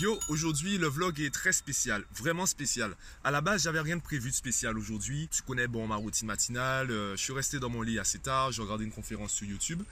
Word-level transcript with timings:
Yo, 0.00 0.18
aujourd'hui 0.30 0.78
le 0.78 0.86
vlog 0.86 1.20
est 1.20 1.28
très 1.28 1.52
spécial, 1.52 2.04
vraiment 2.14 2.46
spécial. 2.46 2.94
À 3.22 3.30
la 3.30 3.42
base, 3.42 3.64
j'avais 3.64 3.80
rien 3.80 3.98
de 3.98 4.00
prévu 4.00 4.30
de 4.30 4.34
spécial 4.34 4.78
aujourd'hui. 4.78 5.28
Tu 5.30 5.42
connais 5.42 5.66
bon 5.66 5.86
ma 5.86 5.96
routine 5.96 6.26
matinale. 6.26 6.90
euh, 6.90 7.14
je 7.16 7.22
suis 7.22 7.34
resté 7.34 7.58
dans 7.58 7.68
mon 7.68 7.82
lit 7.82 7.98
assez 7.98 8.18
tard, 8.18 8.50
j'ai 8.50 8.62
regardé 8.62 8.84
une 8.84 8.92
conférence 8.92 9.32
sur 9.32 9.46
YouTube 9.46 9.82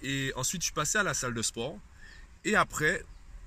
et 0.00 0.32
ensuite 0.36 0.62
je 0.62 0.66
suis 0.66 0.74
passé 0.74 0.98
à 0.98 1.02
la 1.02 1.12
salle 1.12 1.34
de 1.34 1.42
sport. 1.42 1.76
Et 2.44 2.54
après, 2.54 3.02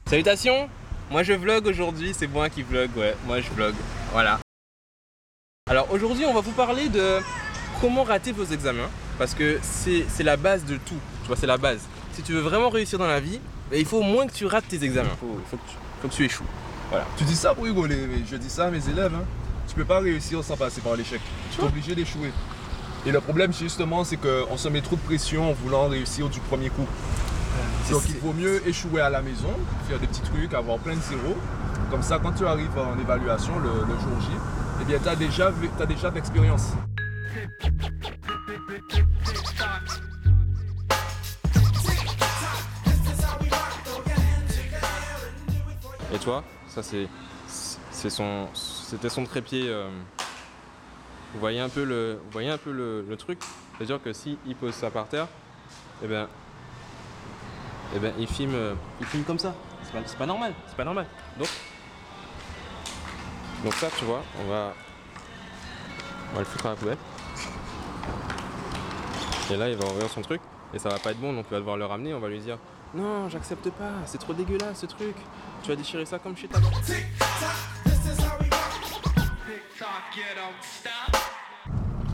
Salutations 0.07 0.69
Moi 1.09 1.23
je 1.23 1.31
vlog 1.31 1.65
aujourd'hui, 1.65 2.13
c'est 2.13 2.27
moi 2.27 2.49
qui 2.49 2.63
vlog, 2.63 2.89
ouais, 2.97 3.15
moi 3.25 3.39
je 3.39 3.49
vlog, 3.51 3.73
voilà. 4.11 4.41
Alors 5.69 5.89
aujourd'hui 5.93 6.25
on 6.25 6.33
va 6.33 6.41
vous 6.41 6.51
parler 6.51 6.89
de 6.89 7.19
comment 7.79 8.03
rater 8.03 8.33
vos 8.33 8.45
examens, 8.45 8.89
parce 9.17 9.33
que 9.33 9.61
c'est 9.61 10.23
la 10.23 10.35
base 10.35 10.65
de 10.65 10.75
tout, 10.75 10.99
tu 11.21 11.27
vois, 11.27 11.37
c'est 11.37 11.47
la 11.47 11.57
base. 11.57 11.87
Si 12.11 12.21
tu 12.21 12.33
veux 12.33 12.41
vraiment 12.41 12.69
réussir 12.69 12.99
dans 12.99 13.07
la 13.07 13.21
vie, 13.21 13.39
il 13.79 13.85
faut 13.85 13.99
au 13.99 14.03
moins 14.03 14.27
que 14.27 14.33
tu 14.33 14.45
rates 14.45 14.67
tes 14.67 14.83
examens, 14.83 15.09
il 15.13 15.17
faut, 15.17 15.39
faut 15.49 15.57
que 15.57 15.69
tu, 15.69 15.75
faut 16.01 16.07
que 16.07 16.13
tu 16.13 16.25
échoues. 16.25 16.43
Tu 17.17 17.23
dis 17.23 17.35
ça 17.35 17.53
pour 17.53 17.63
rigoler, 17.63 18.07
mais 18.07 18.21
je 18.29 18.35
dis 18.35 18.49
ça 18.49 18.65
à 18.65 18.71
mes 18.71 18.89
élèves. 18.89 19.13
Hein. 19.15 19.23
Tu 19.67 19.75
peux 19.75 19.85
pas 19.85 19.99
réussir 19.99 20.43
sans 20.43 20.57
passer 20.57 20.81
par 20.81 20.95
l'échec. 20.95 21.21
Tu 21.55 21.61
es 21.61 21.63
obligé 21.63 21.95
d'échouer. 21.95 22.33
Et 23.05 23.11
le 23.11 23.21
problème, 23.21 23.53
justement, 23.53 24.03
c'est 24.03 24.17
qu'on 24.17 24.57
se 24.57 24.67
met 24.67 24.81
trop 24.81 24.97
de 24.97 25.01
pression 25.01 25.49
en 25.49 25.53
voulant 25.53 25.87
réussir 25.87 26.27
du 26.27 26.41
premier 26.41 26.69
coup. 26.69 26.85
Donc 27.89 28.01
il 28.09 28.17
vaut 28.17 28.33
mieux 28.33 28.61
échouer 28.67 29.01
à 29.01 29.09
la 29.09 29.21
maison, 29.21 29.53
faire 29.87 29.99
des 29.99 30.07
petits 30.07 30.21
trucs, 30.21 30.53
avoir 30.53 30.77
plein 30.79 30.95
de 30.95 31.01
zéros. 31.01 31.37
Comme 31.89 32.03
ça, 32.03 32.19
quand 32.19 32.33
tu 32.33 32.45
arrives 32.45 32.77
en 32.77 32.99
évaluation 32.99 33.57
le, 33.59 33.69
le 33.69 33.99
jour 33.99 34.19
J, 34.19 34.27
eh 34.81 34.85
bien, 34.85 34.97
tu 35.01 35.09
as 35.09 35.15
déjà, 35.15 35.51
as 35.79 35.85
déjà 35.85 36.11
de 36.11 36.19
Et 46.13 46.19
toi, 46.19 46.43
ça 46.67 46.81
c'est 46.83 47.07
son 48.09 48.47
c'était 48.53 49.09
son 49.09 49.23
trépied. 49.23 49.69
euh, 49.69 49.89
vous 51.33 51.39
voyez 51.39 51.59
un 51.59 51.69
peu 51.69 51.83
le 51.83 53.15
truc? 53.17 53.39
C'est-à-dire 53.77 54.01
que 54.03 54.11
si 54.13 54.37
il 54.45 54.55
pose 54.55 54.73
ça 54.73 54.91
par 54.91 55.07
terre, 55.07 55.27
eh 56.03 56.07
ben 56.07 56.27
eh 57.95 57.99
ben 57.99 58.13
il 58.19 58.27
filme 58.27 58.55
il 58.99 59.05
filme 59.07 59.23
comme 59.23 59.39
ça. 59.39 59.53
C'est 59.83 59.93
pas, 59.93 60.01
pas 60.17 60.25
normal, 60.25 60.53
c'est 60.67 60.75
pas 60.75 60.83
normal. 60.83 61.05
Donc 61.37 61.49
donc 63.63 63.73
ça 63.75 63.87
tu 63.97 64.05
vois, 64.05 64.21
on 64.43 64.49
va 64.49 64.73
on 66.31 66.33
va 66.35 66.39
le 66.39 66.45
foutre 66.45 66.65
à 66.65 66.69
la 66.69 66.75
poubelle. 66.75 66.97
Et 69.51 69.57
là 69.57 69.69
il 69.69 69.77
va 69.77 69.85
ouvrir 69.85 70.09
son 70.09 70.21
truc 70.21 70.41
et 70.73 70.79
ça 70.79 70.89
va 70.89 70.97
pas 70.99 71.11
être 71.11 71.19
bon 71.19 71.33
donc 71.33 71.45
il 71.49 71.53
va 71.53 71.59
devoir 71.59 71.77
le 71.77 71.85
ramener. 71.85 72.13
On 72.13 72.19
va 72.19 72.29
lui 72.29 72.39
dire 72.39 72.57
non 72.93 73.29
j'accepte 73.29 73.69
pas, 73.71 73.91
c'est 74.05 74.17
trop 74.17 74.33
dégueulasse 74.33 74.79
ce 74.81 74.85
truc. 74.85 75.15
Tu 75.63 75.69
vas 75.69 75.75
déchirer 75.75 76.05
ça 76.05 76.19
comme 76.19 76.35
chez 76.35 76.47
ta. 76.47 76.59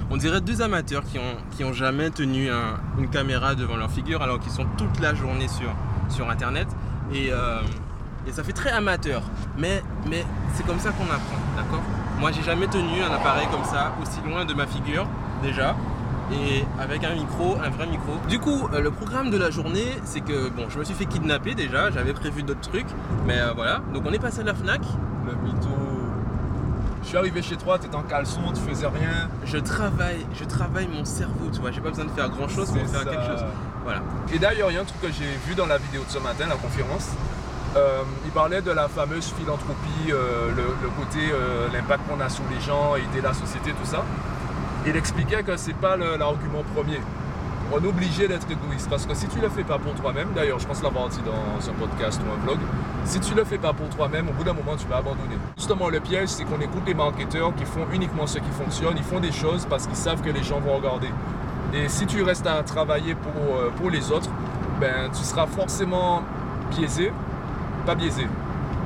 On 0.09 0.17
dirait 0.17 0.41
deux 0.41 0.61
amateurs 0.61 1.03
qui 1.03 1.63
ont, 1.63 1.73
jamais 1.73 2.09
tenu 2.09 2.49
un- 2.49 2.79
une 2.97 3.09
caméra 3.09 3.55
devant 3.55 3.75
leur 3.75 3.91
figure 3.91 4.21
alors 4.21 4.39
qu'ils 4.39 4.51
sont 4.51 4.65
toute 4.77 4.99
la 4.99 5.13
journée 5.13 5.47
sur, 5.47 6.29
internet. 6.29 6.67
Et, 7.13 7.29
euh, 7.31 7.59
et 8.25 8.31
ça 8.31 8.43
fait 8.43 8.53
très 8.53 8.71
amateur. 8.71 9.21
Mais, 9.57 9.83
mais 10.09 10.25
c'est 10.53 10.65
comme 10.65 10.79
ça 10.79 10.91
qu'on 10.91 11.03
apprend, 11.05 11.37
d'accord? 11.55 11.81
Moi 12.19 12.31
j'ai 12.31 12.41
jamais 12.43 12.67
tenu 12.67 13.01
un 13.03 13.13
appareil 13.13 13.47
comme 13.51 13.63
ça, 13.65 13.93
aussi 14.01 14.19
loin 14.27 14.45
de 14.45 14.53
ma 14.53 14.65
figure 14.65 15.07
déjà. 15.43 15.75
Et 16.31 16.65
avec 16.79 17.03
un 17.05 17.13
micro, 17.15 17.55
un 17.63 17.69
vrai 17.69 17.87
micro. 17.87 18.13
Du 18.27 18.39
coup, 18.39 18.67
euh, 18.73 18.81
le 18.81 18.91
programme 18.91 19.29
de 19.29 19.37
la 19.37 19.49
journée, 19.49 19.97
c'est 20.03 20.19
que 20.21 20.49
bon, 20.49 20.69
je 20.69 20.77
me 20.77 20.83
suis 20.83 20.93
fait 20.93 21.05
kidnapper 21.05 21.55
déjà, 21.55 21.89
j'avais 21.89 22.13
prévu 22.13 22.43
d'autres 22.43 22.69
trucs, 22.69 22.87
mais 23.25 23.39
euh, 23.39 23.53
voilà. 23.55 23.81
Donc 23.93 24.03
on 24.05 24.11
est 24.11 24.19
passé 24.19 24.41
à 24.41 24.43
la 24.43 24.53
Fnac, 24.53 24.81
Le 25.25 25.33
mytho. 25.35 25.69
Je 27.03 27.07
suis 27.07 27.17
arrivé 27.17 27.41
chez 27.41 27.55
toi, 27.55 27.79
tu 27.79 27.85
étais 27.85 27.95
en 27.95 28.03
caleçon, 28.03 28.41
tu 28.53 28.59
faisais 28.69 28.87
rien. 28.87 29.29
je 29.45 29.57
travaille, 29.57 30.25
je 30.37 30.43
travaille 30.43 30.89
mon 30.89 31.05
cerveau, 31.05 31.49
tu 31.53 31.61
vois, 31.61 31.71
j'ai 31.71 31.79
pas 31.79 31.89
besoin 31.89 32.03
de 32.03 32.11
faire 32.11 32.29
grand 32.29 32.49
chose 32.49 32.67
pour 32.67 32.85
faire 32.85 33.03
ça. 33.03 33.05
quelque 33.05 33.25
chose. 33.25 33.45
Voilà. 33.85 34.01
Et 34.33 34.39
d'ailleurs, 34.39 34.69
il 34.69 34.73
y 34.73 34.77
a 34.77 34.81
un 34.81 34.85
truc 34.85 34.99
que 34.99 35.07
j'ai 35.07 35.37
vu 35.47 35.55
dans 35.55 35.67
la 35.67 35.77
vidéo 35.77 36.01
de 36.05 36.11
ce 36.11 36.19
matin, 36.19 36.45
la 36.49 36.55
conférence. 36.55 37.11
Euh, 37.77 38.01
il 38.25 38.31
parlait 38.31 38.61
de 38.61 38.71
la 38.71 38.89
fameuse 38.89 39.31
philanthropie, 39.39 40.09
euh, 40.11 40.49
le, 40.49 40.63
le 40.83 40.89
côté, 40.97 41.19
l'impact 41.71 42.01
qu'on 42.09 42.19
a 42.19 42.27
sur 42.27 42.43
les 42.53 42.59
gens, 42.59 42.95
aider 42.97 43.21
la 43.23 43.33
société, 43.33 43.71
tout 43.71 43.85
ça. 43.89 44.03
Il 44.87 44.95
expliquait 44.95 45.43
que 45.43 45.57
c'est 45.57 45.75
pas 45.75 45.97
l'argument 45.97 46.63
premier. 46.73 47.01
On 47.73 47.83
est 47.83 47.87
obligé 47.87 48.25
d'être 48.29 48.47
égoïste 48.49 48.89
parce 48.89 49.05
que 49.05 49.13
si 49.13 49.27
tu 49.27 49.41
le 49.41 49.49
fais 49.49 49.65
pas 49.65 49.77
pour 49.77 49.93
toi-même, 49.95 50.29
d'ailleurs, 50.33 50.59
je 50.59 50.65
pense 50.65 50.81
l'avoir 50.81 51.09
dit 51.09 51.19
dans 51.25 51.69
un 51.69 51.73
podcast 51.73 52.21
ou 52.25 52.31
un 52.31 52.45
vlog, 52.45 52.57
si 53.03 53.19
tu 53.19 53.35
le 53.35 53.43
fais 53.43 53.57
pas 53.57 53.73
pour 53.73 53.89
toi-même, 53.89 54.29
au 54.29 54.31
bout 54.31 54.45
d'un 54.45 54.53
moment, 54.53 54.77
tu 54.77 54.87
vas 54.87 54.97
abandonner. 54.97 55.37
Justement, 55.57 55.89
le 55.89 55.99
piège, 55.99 56.29
c'est 56.29 56.45
qu'on 56.45 56.61
écoute 56.61 56.83
les 56.87 56.93
marketeurs 56.93 57.53
qui 57.55 57.65
font 57.65 57.85
uniquement 57.91 58.25
ce 58.25 58.39
qui 58.39 58.49
fonctionne. 58.51 58.93
Ils 58.95 59.03
font 59.03 59.19
des 59.19 59.33
choses 59.33 59.65
parce 59.69 59.87
qu'ils 59.87 59.97
savent 59.97 60.21
que 60.21 60.29
les 60.29 60.41
gens 60.41 60.61
vont 60.61 60.77
regarder. 60.77 61.09
Et 61.73 61.89
si 61.89 62.05
tu 62.05 62.23
restes 62.23 62.47
à 62.47 62.63
travailler 62.63 63.13
pour, 63.13 63.57
euh, 63.57 63.69
pour 63.75 63.89
les 63.89 64.09
autres, 64.13 64.29
ben, 64.79 65.09
tu 65.11 65.23
seras 65.25 65.47
forcément 65.47 66.23
biaisé. 66.71 67.11
Pas 67.85 67.95
biaisé. 67.95 68.25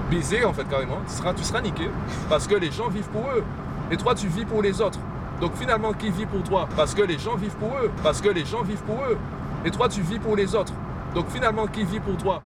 Baisé, 0.10 0.46
en 0.46 0.54
fait, 0.54 0.68
carrément. 0.68 0.98
Tu 1.08 1.14
seras, 1.14 1.36
tu 1.36 1.44
seras 1.44 1.62
niqué. 1.62 1.92
Parce 2.28 2.48
que 2.48 2.56
les 2.56 2.72
gens 2.72 2.90
vivent 2.90 3.10
pour 3.10 3.30
eux. 3.36 3.44
Et 3.92 3.98
toi, 3.98 4.16
tu 4.16 4.28
vis 4.28 4.46
pour 4.46 4.64
les 4.64 4.82
autres. 4.82 4.98
Donc 5.42 5.56
finalement, 5.56 5.92
qui 5.92 6.12
vit 6.12 6.28
pour 6.28 6.44
toi? 6.44 6.70
Parce 6.76 6.94
que 6.94 7.02
les 7.02 7.18
gens 7.18 7.36
vivent 7.36 7.56
pour 7.56 7.76
eux. 7.76 7.92
Parce 8.04 8.22
que 8.22 8.30
les 8.30 8.46
gens 8.46 8.62
vivent 8.62 8.84
pour 8.84 9.04
eux. 9.06 9.18
Et 9.66 9.72
toi, 9.72 9.90
tu 9.90 10.02
vis 10.02 10.20
pour 10.20 10.36
les 10.36 10.54
autres. 10.54 10.74
Donc 11.16 11.28
finalement, 11.30 11.66
qui 11.66 11.84
vit 11.84 12.00
pour 12.00 12.16
toi? 12.16 12.44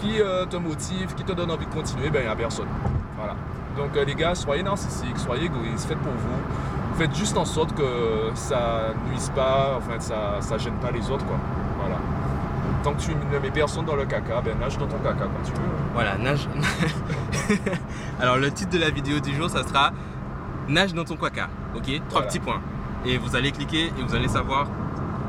Qui 0.00 0.20
euh, 0.20 0.44
te 0.44 0.56
motive, 0.56 1.14
qui 1.14 1.24
te 1.24 1.32
donne 1.32 1.50
envie 1.50 1.64
de 1.64 1.72
continuer? 1.72 2.10
Ben, 2.10 2.20
il 2.20 2.26
n'y 2.26 2.30
a 2.30 2.36
personne. 2.36 2.68
Voilà. 3.16 3.34
Donc 3.74 3.96
euh, 3.96 4.04
les 4.04 4.14
gars, 4.14 4.34
soyez 4.34 4.62
narcissiques, 4.62 5.18
soyez 5.18 5.46
égoïstes, 5.46 5.88
faites 5.88 5.98
pour 5.98 6.12
vous. 6.12 6.96
Faites 6.98 7.14
juste 7.14 7.36
en 7.38 7.46
sorte 7.46 7.74
que 7.74 8.32
ça 8.34 8.92
nuise 9.08 9.32
pas, 9.34 9.78
enfin, 9.78 9.98
ça, 9.98 10.40
ça 10.40 10.58
gêne 10.58 10.76
pas 10.76 10.90
les 10.90 11.10
autres, 11.10 11.24
quoi. 11.24 11.38
Voilà. 11.80 11.96
Tant 12.84 12.92
que 12.92 13.00
tu 13.00 13.10
ne 13.14 13.38
mets 13.38 13.50
personne 13.50 13.86
dans 13.86 13.96
le 13.96 14.04
caca, 14.04 14.42
ben 14.42 14.58
nage 14.58 14.76
dans 14.76 14.86
ton 14.86 14.98
caca 14.98 15.24
quand 15.24 15.42
tu 15.42 15.52
veux. 15.52 15.68
Voilà, 15.94 16.18
nage. 16.18 16.46
Alors 18.20 18.36
le 18.36 18.50
titre 18.50 18.70
de 18.72 18.78
la 18.78 18.90
vidéo 18.90 19.20
du 19.20 19.34
jour, 19.34 19.48
ça 19.48 19.64
sera 19.66 19.90
Nage 20.68 20.94
dans 20.94 21.04
ton 21.04 21.16
quaka. 21.16 21.48
Ok? 21.74 21.82
Trois 21.84 22.00
Voilà. 22.10 22.26
petits 22.26 22.40
points. 22.40 22.60
Et 23.06 23.18
vous 23.18 23.34
allez 23.36 23.52
cliquer 23.52 23.86
et 23.86 24.02
vous 24.06 24.14
allez 24.14 24.28
savoir 24.28 24.68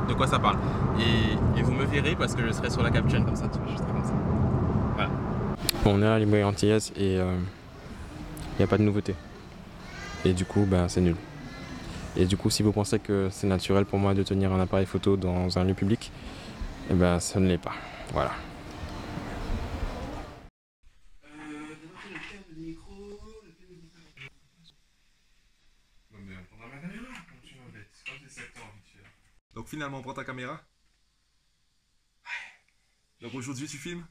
de 0.08 0.14
quoi 0.14 0.28
ça 0.28 0.40
parle. 0.40 0.58
Et, 1.00 1.60
et 1.60 1.64
vous 1.64 1.72
me 1.72 1.86
verrez 1.86 2.16
parce 2.16 2.36
que 2.36 2.46
je 2.46 2.52
serai 2.52 2.70
sur 2.70 2.84
la 2.84 2.90
caption 2.90 3.24
comme 3.24 3.36
ça, 3.36 3.48
tu 3.48 3.58
vois, 3.60 3.68
je 3.72 3.78
serai 3.78 3.92
comme 3.92 4.04
ça. 4.06 4.14
Voilà. 4.96 5.10
Bon, 5.84 5.96
on 5.96 6.02
est 6.02 6.42
à 6.42 6.48
Antilles 6.48 6.78
et 6.98 7.16
il 7.16 8.60
n'y 8.60 8.64
a 8.64 8.68
pas 8.68 8.78
de 8.78 8.84
nouveauté. 8.84 9.16
Et 10.24 10.34
du 10.34 10.46
coup, 10.46 10.66
ben, 10.66 10.88
c'est 10.88 11.02
nul. 11.02 11.16
Et 12.18 12.26
du 12.26 12.38
coup, 12.38 12.50
si 12.50 12.64
vous 12.64 12.72
pensez 12.72 13.00
que 13.00 13.28
c'est 13.30 13.48
naturel 13.48 13.86
pour 13.86 14.00
moi 14.00 14.14
de 14.14 14.24
tenir 14.24 14.54
un 14.54 14.60
appareil 14.60 14.86
photo 14.86 15.18
dans 15.18 15.58
un 15.58 15.64
lieu 15.66 15.74
public, 15.74 16.12
eh 16.90 16.94
ben, 16.94 17.20
ça 17.20 17.40
ne 17.40 17.48
l'est 17.48 17.58
pas. 17.58 17.76
Voilà. 18.12 18.36
donc 29.66 29.70
finalement, 29.70 29.98
on 29.98 30.02
prend 30.04 30.14
ta 30.14 30.24
caméra. 30.24 30.62
Donc 33.22 33.34
aujourd'hui, 33.34 33.68
tu 33.68 33.78
filmes 33.78 34.06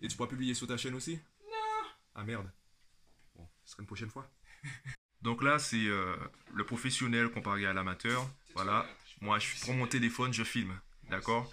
Et 0.00 0.08
tu 0.08 0.16
pourras 0.16 0.28
publier 0.28 0.54
sur 0.54 0.66
ta 0.66 0.76
chaîne 0.76 0.94
aussi 0.94 1.20
Non 1.44 1.88
Ah 2.16 2.24
merde. 2.24 2.50
Bon, 3.36 3.48
ce 3.64 3.72
sera 3.72 3.82
une 3.82 3.86
prochaine 3.86 4.10
fois. 4.10 4.28
Donc 5.22 5.42
là, 5.42 5.60
c'est 5.60 5.86
euh, 5.86 6.16
le 6.52 6.64
professionnel 6.64 7.28
comparé 7.30 7.66
à 7.66 7.72
l'amateur. 7.72 8.28
Voilà. 8.54 8.86
Moi, 9.20 9.38
je 9.38 9.60
prends 9.60 9.74
mon 9.74 9.86
téléphone, 9.86 10.32
je 10.32 10.42
filme. 10.42 10.76
D'accord 11.10 11.50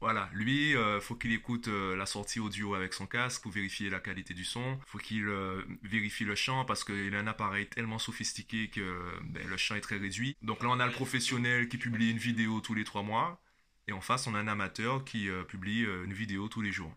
Voilà. 0.00 0.28
Lui, 0.32 0.70
il 0.72 0.98
faut 1.00 1.14
qu'il 1.14 1.32
écoute 1.32 1.68
euh, 1.68 1.96
la 1.96 2.06
sortie 2.06 2.40
audio 2.40 2.74
avec 2.74 2.92
son 2.92 3.06
casque 3.06 3.42
pour 3.42 3.52
vérifier 3.52 3.90
la 3.90 4.00
qualité 4.00 4.34
du 4.34 4.44
son. 4.44 4.78
faut 4.86 4.98
qu'il 4.98 5.26
euh, 5.26 5.62
vérifie 5.82 6.24
le 6.24 6.34
champ 6.34 6.64
parce 6.64 6.84
qu'il 6.84 7.14
a 7.14 7.18
un 7.18 7.26
appareil 7.26 7.66
tellement 7.68 7.98
sophistiqué 7.98 8.68
que 8.68 9.18
ben, 9.24 9.46
le 9.46 9.56
champ 9.56 9.74
est 9.74 9.80
très 9.80 9.96
réduit. 9.96 10.36
Donc 10.42 10.62
là, 10.62 10.68
on 10.70 10.80
a 10.80 10.86
le 10.86 10.92
professionnel 10.92 11.68
qui 11.68 11.78
publie 11.78 12.10
une 12.10 12.18
vidéo 12.18 12.60
tous 12.60 12.74
les 12.74 12.84
trois 12.84 13.02
mois. 13.02 13.40
Et 13.86 13.92
en 13.92 14.00
face, 14.00 14.26
on 14.26 14.34
a 14.34 14.38
un 14.38 14.48
amateur 14.48 15.04
qui 15.04 15.28
euh, 15.28 15.44
publie 15.44 15.84
euh, 15.84 16.04
une 16.04 16.12
vidéo 16.14 16.48
tous 16.48 16.62
les 16.62 16.72
jours. 16.72 16.92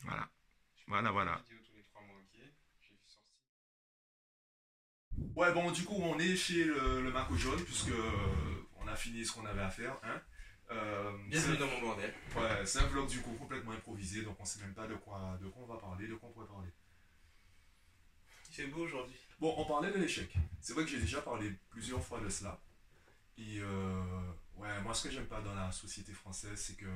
Voilà. 0.00 0.28
Voilà, 0.88 1.10
voilà. 1.10 1.40
Ouais, 5.34 5.52
bon, 5.52 5.70
du 5.70 5.84
coup, 5.84 5.96
on 5.96 6.18
est 6.18 6.36
chez 6.36 6.64
le, 6.64 7.02
le 7.02 7.10
Marco 7.10 7.36
Jaune, 7.36 7.62
puisque 7.62 7.90
euh, 7.90 8.66
on 8.80 8.86
a 8.86 8.96
fini 8.96 9.24
ce 9.24 9.32
qu'on 9.32 9.46
avait 9.46 9.62
à 9.62 9.70
faire. 9.70 9.96
Hein. 10.02 10.20
C'est- 11.32 11.56
dans 11.56 11.66
mon 11.66 11.80
bordel. 11.80 12.12
Ouais, 12.36 12.66
c'est 12.66 12.80
un 12.80 12.86
vlog 12.86 13.08
du 13.08 13.20
coup 13.20 13.32
complètement 13.34 13.72
improvisé, 13.72 14.22
donc 14.22 14.36
on 14.40 14.44
sait 14.44 14.60
même 14.60 14.74
pas 14.74 14.86
de 14.86 14.94
quoi, 14.96 15.38
de 15.40 15.48
quoi 15.48 15.62
on 15.62 15.66
va 15.72 15.78
parler, 15.78 16.08
de 16.08 16.14
quoi 16.14 16.28
on 16.28 16.32
pourrait 16.32 16.46
parler. 16.48 16.68
Il 18.48 18.54
fait 18.54 18.66
beau 18.68 18.80
aujourd'hui. 18.84 19.16
Bon, 19.38 19.54
on 19.58 19.64
parlait 19.64 19.90
de 19.92 19.98
l'échec. 19.98 20.34
C'est 20.60 20.72
vrai 20.72 20.84
que 20.84 20.90
j'ai 20.90 21.00
déjà 21.00 21.20
parlé 21.20 21.52
plusieurs 21.70 22.02
fois 22.02 22.20
de 22.20 22.28
cela. 22.28 22.60
Et 23.38 23.58
euh, 23.60 24.32
Ouais, 24.56 24.80
moi 24.80 24.94
ce 24.94 25.06
que 25.06 25.10
j'aime 25.12 25.26
pas 25.26 25.42
dans 25.42 25.54
la 25.54 25.70
société 25.70 26.12
française, 26.14 26.58
c'est 26.58 26.76
que, 26.76 26.86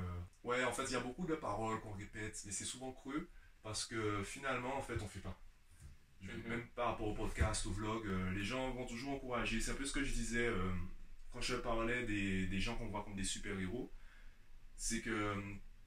ouais, 0.43 0.63
en 0.63 0.71
fait, 0.71 0.85
il 0.85 0.93
y 0.93 0.95
a 0.95 0.99
beaucoup 0.99 1.27
de 1.27 1.35
paroles 1.35 1.79
qu'on 1.81 1.91
répète, 1.91 2.41
mais 2.45 2.51
c'est 2.51 2.65
souvent 2.65 2.91
creux 2.91 3.29
parce 3.61 3.85
que 3.85 4.23
finalement, 4.23 4.75
en 4.75 4.81
fait, 4.81 4.99
on 5.03 5.07
fait 5.07 5.19
pas. 5.19 5.37
Mhm. 6.21 6.43
Même 6.47 6.67
par 6.75 6.87
rapport 6.87 7.07
au 7.09 7.13
podcast, 7.13 7.67
au 7.67 7.71
vlog, 7.71 8.07
euh, 8.07 8.31
les 8.31 8.43
gens 8.43 8.71
vont 8.71 8.87
toujours 8.87 9.11
encourager. 9.13 9.61
C'est 9.61 9.71
un 9.71 9.75
peu 9.75 9.85
ce 9.85 9.93
que 9.93 10.03
je 10.03 10.11
disais 10.11 10.47
euh, 10.47 10.71
quand 11.31 11.41
je 11.41 11.55
parlais 11.55 12.05
des, 12.05 12.47
des 12.47 12.59
gens 12.59 12.75
qu'on 12.77 12.87
voit 12.87 13.03
comme 13.03 13.15
des 13.15 13.23
super-héros. 13.23 13.91
C'est 14.75 15.01
que 15.01 15.09
euh, 15.09 15.35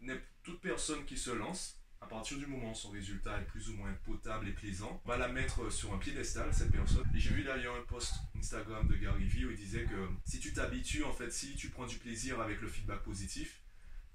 n'im- 0.00 0.20
toute 0.43 0.61
personne 0.61 1.05
qui 1.05 1.17
se 1.17 1.31
lance, 1.31 1.81
à 2.00 2.06
partir 2.06 2.38
du 2.38 2.46
moment 2.46 2.70
où 2.73 2.75
son 2.75 2.91
résultat 2.91 3.41
est 3.41 3.46
plus 3.46 3.70
ou 3.70 3.75
moins 3.75 3.93
potable 4.05 4.46
et 4.49 4.52
plaisant, 4.52 5.02
va 5.05 5.17
la 5.17 5.29
mettre 5.29 5.70
sur 5.73 5.93
un 5.94 5.99
piédestal, 5.99 6.52
cette 6.52 6.70
personne. 6.70 7.05
Et 7.14 7.19
j'ai 7.19 7.31
vu 7.31 7.43
d'ailleurs 7.43 7.75
un 7.76 7.82
post 7.82 8.12
Instagram 8.37 8.87
de 8.87 8.94
Gary 8.94 9.25
Vee 9.25 9.46
où 9.46 9.50
il 9.50 9.56
disait 9.56 9.85
que 9.85 10.08
si 10.25 10.38
tu 10.38 10.52
t'habitues, 10.52 11.02
en 11.05 11.12
fait, 11.12 11.31
si 11.32 11.56
tu 11.56 11.70
prends 11.70 11.87
du 11.87 11.97
plaisir 11.99 12.40
avec 12.40 12.61
le 12.61 12.69
feedback 12.69 13.02
positif, 13.02 13.61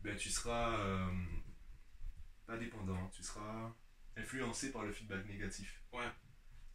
ben 0.03 0.15
tu 0.15 0.29
seras 0.29 0.79
euh, 0.79 1.11
pas 2.45 2.57
dépendant, 2.57 3.09
tu 3.09 3.23
seras 3.23 3.73
influencé 4.15 4.71
par 4.71 4.83
le 4.85 4.91
feedback 4.91 5.27
négatif. 5.27 5.81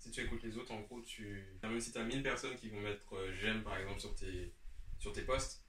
Si 0.05 0.11
tu 0.11 0.21
écoutes 0.21 0.43
les 0.43 0.59
autres, 0.59 0.71
en 0.73 0.83
gros, 0.83 1.01
tu. 1.01 1.43
Même 1.63 1.81
si 1.81 1.91
tu 1.91 1.97
as 1.97 2.05
1000 2.05 2.23
personnes 2.23 2.55
qui 2.57 2.69
vont 2.69 2.79
mettre 2.83 3.15
euh, 3.15 3.33
j'aime 3.33 3.63
par 3.63 3.79
exemple 3.79 3.99
sur 3.99 4.15
tes, 4.15 4.53
sur 4.99 5.15
tes 5.15 5.23
posts, 5.23 5.65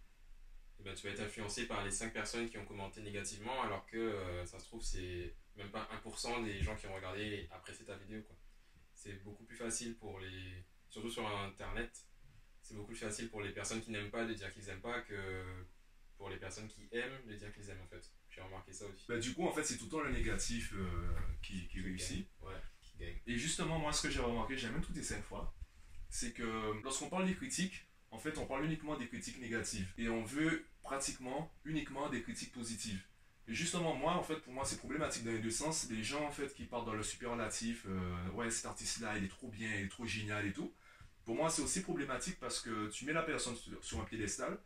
eh 0.78 0.84
ben, 0.84 0.94
tu 0.94 1.08
vas 1.08 1.14
être 1.14 1.22
influencé 1.22 1.68
par 1.68 1.86
les 1.86 1.90
5 1.90 2.12
personnes 2.12 2.50
qui 2.50 2.58
ont 2.58 2.66
commenté 2.66 3.02
négativement, 3.02 3.62
alors 3.62 3.86
que 3.86 3.96
euh, 3.96 4.46
ça 4.46 4.60
se 4.60 4.66
trouve, 4.66 4.84
c'est 4.84 5.34
même 5.56 5.72
pas 5.72 5.88
1% 6.06 6.44
des 6.44 6.62
gens 6.62 6.76
qui 6.76 6.86
ont 6.88 6.94
regardé 6.94 7.22
et 7.22 7.50
apprécié 7.50 7.86
ta 7.86 7.96
vidéo. 7.96 8.24
quoi. 8.24 8.36
C'est 8.94 9.24
beaucoup 9.24 9.46
plus 9.46 9.56
facile 9.56 9.96
pour 9.96 10.20
les. 10.20 10.66
Surtout 10.90 11.10
sur 11.10 11.26
internet, 11.26 11.98
c'est 12.62 12.74
beaucoup 12.74 12.88
plus 12.88 12.98
facile 12.98 13.30
pour 13.30 13.42
les 13.42 13.54
personnes 13.54 13.80
qui 13.80 13.92
n'aiment 13.92 14.12
pas 14.12 14.26
de 14.26 14.34
dire 14.34 14.54
qu'ils 14.54 14.68
aiment 14.68 14.82
pas 14.82 15.00
que 15.00 15.66
pour 16.18 16.30
les 16.30 16.38
personnes 16.38 16.68
qui 16.68 16.90
aiment 16.92 17.26
de 17.26 17.36
dire 17.36 17.54
qu'ils 17.54 17.70
aiment 17.70 17.84
en 17.84 17.88
fait. 17.88 18.12
J'ai 18.30 18.42
remarqué 18.42 18.74
ça 18.74 18.86
aussi. 18.88 19.06
Ben, 19.08 19.18
du 19.18 19.34
coup, 19.34 19.48
en 19.48 19.54
fait, 19.54 19.64
c'est 19.64 19.78
tout 19.78 19.86
le 19.86 19.92
temps 19.92 20.02
le 20.02 20.12
négatif 20.12 20.74
euh, 20.74 21.16
qui, 21.42 21.70
qui 21.70 21.80
réussit. 21.80 22.28
Ouais, 22.42 22.52
Et 23.28 23.38
justement, 23.38 23.80
moi, 23.80 23.92
ce 23.94 24.04
que 24.04 24.10
j'ai 24.10 24.20
remarqué, 24.20 24.58
j'ai 24.58 24.70
même 24.70 24.82
tout 24.82 24.94
une 24.94 25.24
fois, 25.24 25.54
c'est 26.10 26.32
que 26.32 26.82
lorsqu'on 26.84 27.10
parle 27.10 27.26
des 27.26 27.36
critiques, 27.36 27.88
en 28.12 28.18
fait, 28.18 28.38
on 28.38 28.46
parle 28.46 28.66
uniquement 28.66 28.98
des 28.98 29.08
critiques 29.08 29.40
négatives. 29.40 29.92
Et 29.98 30.08
on 30.10 30.24
veut 30.24 30.66
pratiquement 30.82 31.52
uniquement 31.66 32.10
des 32.10 32.22
critiques 32.22 32.54
positives. 32.54 33.04
Et 33.48 33.54
justement, 33.54 33.94
moi, 33.94 34.14
en 34.14 34.24
fait, 34.24 34.38
pour 34.38 34.54
moi, 34.54 34.66
c'est 34.66 34.78
problématique 34.78 35.24
dans 35.24 35.32
les 35.32 35.40
deux 35.40 35.52
sens. 35.52 35.88
Les 35.90 36.04
gens, 36.04 36.26
en 36.26 36.32
fait, 36.32 36.54
qui 36.54 36.64
partent 36.64 36.86
dans 36.86 36.94
le 36.94 37.04
superlatif, 37.04 37.86
euh, 37.88 38.30
ouais, 38.32 38.50
cet 38.50 38.66
artiste-là, 38.66 39.18
il 39.18 39.26
est 39.26 39.30
trop 39.30 39.50
bien, 39.50 39.70
il 39.76 39.86
est 39.86 39.90
trop 39.90 40.06
génial 40.06 40.48
et 40.48 40.54
tout. 40.54 40.74
Pour 41.26 41.36
moi, 41.36 41.50
c'est 41.50 41.62
aussi 41.62 41.82
problématique 41.82 42.40
parce 42.40 42.60
que 42.62 42.90
tu 42.90 43.06
mets 43.06 43.14
la 43.14 43.24
personne 43.24 43.56
sur 43.82 44.00
un 44.00 44.04
piédestal 44.04 44.58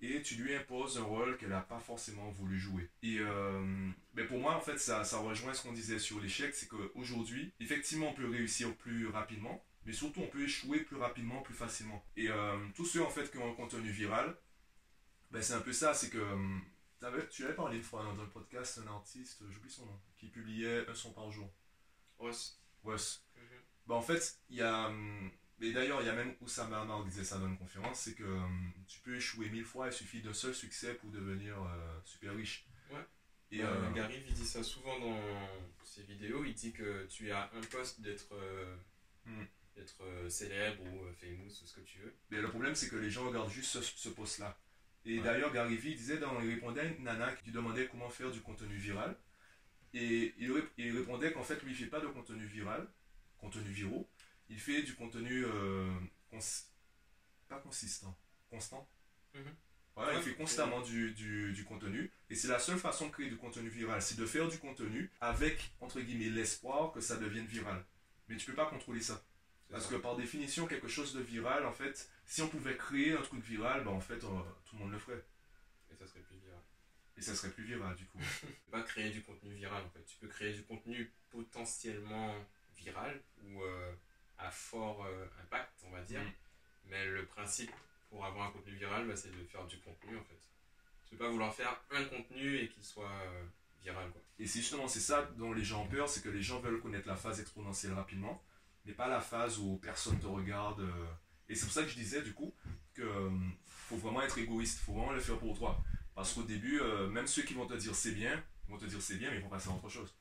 et 0.00 0.22
tu 0.22 0.36
lui 0.36 0.54
imposes 0.54 0.98
un 0.98 1.02
rôle 1.02 1.36
qu'elle 1.36 1.50
n'a 1.50 1.60
pas 1.60 1.80
forcément 1.80 2.30
voulu 2.30 2.58
jouer. 2.58 2.88
Et 3.02 3.18
euh, 3.18 3.90
ben 4.14 4.26
pour 4.26 4.38
moi, 4.38 4.54
en 4.54 4.60
fait, 4.60 4.78
ça, 4.78 5.04
ça 5.04 5.18
rejoint 5.18 5.54
ce 5.54 5.62
qu'on 5.62 5.72
disait 5.72 5.98
sur 5.98 6.20
l'échec, 6.20 6.54
c'est 6.54 6.68
qu'aujourd'hui, 6.68 7.52
effectivement, 7.60 8.10
on 8.10 8.14
peut 8.14 8.28
réussir 8.28 8.74
plus 8.76 9.08
rapidement, 9.08 9.64
mais 9.84 9.92
surtout, 9.92 10.20
on 10.20 10.26
peut 10.26 10.42
échouer 10.44 10.80
plus 10.80 10.96
rapidement, 10.96 11.42
plus 11.42 11.54
facilement. 11.54 12.04
Et 12.16 12.28
euh, 12.28 12.58
tous 12.74 12.84
ceux, 12.84 13.02
en 13.02 13.10
fait, 13.10 13.30
qui 13.30 13.38
ont 13.38 13.50
un 13.50 13.54
contenu 13.54 13.90
viral, 13.90 14.36
ben 15.30 15.42
c'est 15.42 15.54
un 15.54 15.60
peu 15.60 15.72
ça, 15.72 15.94
c'est 15.94 16.10
que... 16.10 16.18
euh, 16.18 16.58
tu 17.30 17.44
avais 17.44 17.54
parlé 17.54 17.76
une 17.76 17.82
fois 17.82 18.02
dans 18.02 18.22
le 18.22 18.28
podcast, 18.28 18.80
un 18.84 18.90
artiste, 18.90 19.42
j'oublie 19.50 19.70
son 19.70 19.86
nom, 19.86 20.00
qui 20.16 20.28
publiait 20.28 20.88
un 20.88 20.94
son 20.94 21.12
par 21.12 21.30
jour. 21.30 21.48
Ross. 22.18 22.60
Wes. 22.84 23.24
Mhm. 23.36 23.42
Bah, 23.86 23.94
en 23.94 24.02
fait, 24.02 24.38
il 24.48 24.56
y 24.56 24.62
a. 24.62 24.90
Et 25.60 25.72
d'ailleurs, 25.72 26.00
il 26.00 26.06
y 26.06 26.10
a 26.10 26.14
même 26.14 26.34
Oussama 26.40 26.80
Hamar 26.80 27.02
qui 27.02 27.10
disait 27.10 27.24
ça 27.24 27.38
dans 27.38 27.48
une 27.48 27.58
conférence 27.58 27.98
c'est 28.00 28.14
que 28.14 28.22
hum, 28.24 28.72
tu 28.86 29.00
peux 29.00 29.16
échouer 29.16 29.48
mille 29.50 29.64
fois, 29.64 29.88
il 29.88 29.92
suffit 29.92 30.22
d'un 30.22 30.32
seul 30.34 30.54
succès 30.54 30.94
pour 30.94 31.10
devenir 31.10 31.60
euh, 31.62 32.00
super 32.04 32.34
riche. 32.36 32.66
Ouais. 32.90 33.04
Et 33.50 33.62
Euh, 33.62 33.66
euh, 33.66 33.90
Gary 33.92 34.22
il 34.28 34.34
dit 34.34 34.44
ça 34.46 34.62
souvent 34.62 34.98
dans 35.00 35.20
ses 35.84 36.02
vidéos. 36.02 36.44
Il 36.44 36.54
dit 36.54 36.72
que 36.72 37.06
tu 37.06 37.30
as 37.32 37.50
un 37.54 37.60
poste 37.62 38.00
d'être 38.00 38.28
euh, 38.34 38.76
Hmm. 39.26 39.44
euh, 40.00 40.28
célèbre 40.28 40.82
ou 40.84 41.04
euh, 41.04 41.12
famous 41.12 41.46
ou 41.62 41.66
ce 41.66 41.74
que 41.74 41.80
tu 41.80 41.98
veux. 41.98 42.14
mais 42.30 42.40
le 42.40 42.48
problème, 42.48 42.74
c'est 42.74 42.88
que 42.88 42.96
les 42.96 43.10
gens 43.10 43.26
regardent 43.26 43.50
juste 43.50 43.70
ce, 43.70 43.82
ce 43.82 44.08
post-là. 44.08 44.58
Et 45.04 45.18
Ouais. 45.18 45.24
d'ailleurs, 45.24 45.52
Gary 45.52 45.76
Vee 45.76 45.94
disait, 45.94 46.18
dans, 46.18 46.40
il 46.40 46.48
répondait 46.50 46.80
à 46.80 46.84
une 46.84 47.02
nana 47.04 47.32
qui 47.32 47.50
demandait 47.50 47.88
comment 47.88 48.10
faire 48.10 48.30
du 48.30 48.40
contenu 48.40 48.76
viral. 48.76 49.16
Et 49.94 50.34
il, 50.38 50.52
il 50.78 50.96
répondait 50.96 51.32
qu'en 51.32 51.42
fait, 51.44 51.62
lui, 51.62 51.72
il 51.72 51.76
fait 51.76 51.86
pas 51.86 52.00
de 52.00 52.06
contenu 52.08 52.44
viral, 52.44 52.86
contenu 53.38 53.70
viraux. 53.70 54.08
Il 54.50 54.58
fait 54.60 54.82
du 54.82 54.94
contenu 54.94 55.44
euh, 55.46 55.90
cons- 56.30 56.38
pas 57.48 57.58
consistant, 57.58 58.16
constant. 58.50 58.88
Mhm. 59.34 59.42
Voilà, 59.94 60.12
Ouais. 60.12 60.18
il 60.18 60.22
fait 60.22 60.34
constamment 60.36 60.80
du, 60.80 61.10
du, 61.12 61.52
du 61.52 61.64
contenu. 61.64 62.10
Et 62.30 62.34
c'est 62.36 62.48
la 62.48 62.58
seule 62.60 62.78
façon 62.78 63.06
de 63.08 63.12
créer 63.12 63.28
du 63.28 63.36
contenu 63.36 63.68
viral, 63.68 64.00
c'est 64.00 64.16
de 64.16 64.26
faire 64.26 64.48
du 64.48 64.58
contenu 64.58 65.10
avec, 65.20 65.72
entre 65.80 66.00
guillemets, 66.00 66.30
l'espoir 66.30 66.92
que 66.92 67.00
ça 67.00 67.16
devienne 67.16 67.46
viral. 67.46 67.84
Mais 68.28 68.36
tu 68.36 68.46
peux 68.46 68.54
pas 68.54 68.66
contrôler 68.66 69.00
ça. 69.00 69.22
Parce 69.70 69.84
ça. 69.84 69.90
que 69.90 69.96
par 69.96 70.16
définition, 70.16 70.66
quelque 70.66 70.88
chose 70.88 71.12
de 71.14 71.20
viral, 71.20 71.66
en 71.66 71.72
fait, 71.72 72.08
si 72.26 72.42
on 72.42 72.48
pouvait 72.48 72.76
créer 72.76 73.12
un 73.12 73.22
truc 73.22 73.42
viral, 73.42 73.82
ben 73.84 73.90
en 73.90 74.00
fait, 74.00 74.22
euh, 74.24 74.42
tout 74.64 74.76
le 74.76 74.82
monde 74.84 74.92
le 74.92 74.98
ferait. 74.98 75.22
Et 75.90 75.96
ça 75.96 76.06
serait 76.06 76.20
plus 76.20 76.36
viral. 76.38 76.60
Et 77.16 77.22
ça 77.22 77.34
serait 77.34 77.50
plus 77.50 77.64
viral, 77.64 77.96
du 77.96 78.06
coup. 78.06 78.18
Tu 78.40 78.46
peux 78.66 78.70
pas 78.70 78.82
créer 78.82 79.10
du 79.10 79.22
contenu 79.22 79.52
viral 79.54 79.82
en 79.84 79.90
fait. 79.90 80.04
Tu 80.06 80.16
peux 80.18 80.28
créer 80.28 80.52
du 80.52 80.62
contenu 80.62 81.10
potentiellement 81.30 82.34
viral 82.76 83.20
ou 83.42 83.62
euh, 83.62 83.92
à 84.38 84.50
fort 84.50 85.04
euh, 85.04 85.26
impact, 85.42 85.72
on 85.86 85.90
va 85.90 86.02
dire. 86.02 86.20
Mhm. 86.20 86.32
Mais 86.86 87.06
le 87.06 87.26
principe 87.26 87.72
pour 88.08 88.24
avoir 88.24 88.48
un 88.48 88.50
contenu 88.50 88.74
viral, 88.74 89.06
bah, 89.06 89.16
c'est 89.16 89.30
de 89.30 89.44
faire 89.44 89.66
du 89.66 89.78
contenu 89.80 90.16
en 90.16 90.22
fait. 90.24 90.38
Tu 91.04 91.16
peux 91.16 91.24
pas 91.24 91.30
vouloir 91.30 91.54
faire 91.54 91.80
un 91.90 92.04
contenu 92.04 92.56
et 92.58 92.68
qu'il 92.68 92.84
soit 92.84 93.10
euh, 93.10 93.44
viral 93.82 94.10
quoi. 94.10 94.22
Et 94.38 94.46
c'est 94.46 94.60
justement 94.60 94.88
c'est 94.88 95.00
ça 95.00 95.22
dont 95.36 95.52
les 95.52 95.64
gens 95.64 95.82
ont 95.82 95.88
peur, 95.88 96.08
c'est 96.08 96.22
que 96.22 96.28
les 96.28 96.42
gens 96.42 96.60
veulent 96.60 96.80
connaître 96.80 97.08
la 97.08 97.16
phase 97.16 97.40
exponentielle 97.40 97.92
rapidement, 97.92 98.42
mais 98.84 98.92
pas 98.92 99.08
la 99.08 99.20
phase 99.20 99.58
où 99.58 99.76
personne 99.78 100.18
te 100.18 100.26
regarde. 100.26 100.80
euh. 100.80 101.06
Et 101.48 101.54
c'est 101.54 101.64
pour 101.64 101.72
ça 101.72 101.82
que 101.82 101.88
je 101.88 101.94
disais 101.96 102.22
du 102.22 102.32
coup 102.34 102.54
que 102.94 103.06
faut 103.66 103.96
vraiment 103.96 104.20
être 104.22 104.36
égoïste, 104.38 104.80
faut 104.80 104.92
vraiment 104.92 105.12
le 105.12 105.20
faire 105.20 105.38
pour 105.38 105.56
toi. 105.56 105.82
Parce 106.14 106.34
qu'au 106.34 106.42
début, 106.42 106.80
même 107.10 107.26
ceux 107.26 107.42
qui 107.42 107.54
vont 107.54 107.64
te 107.66 107.72
dire 107.74 107.94
c'est 107.94 108.12
bien, 108.12 108.42
ils 108.66 108.72
vont 108.72 108.76
te 108.76 108.84
dire 108.84 109.00
c'est 109.00 109.16
bien, 109.16 109.30
mais 109.30 109.36
ils 109.38 109.42
vont 109.42 109.48
passer 109.48 109.70
à 109.70 109.72
autre 109.72 109.88
chose. 109.88 110.14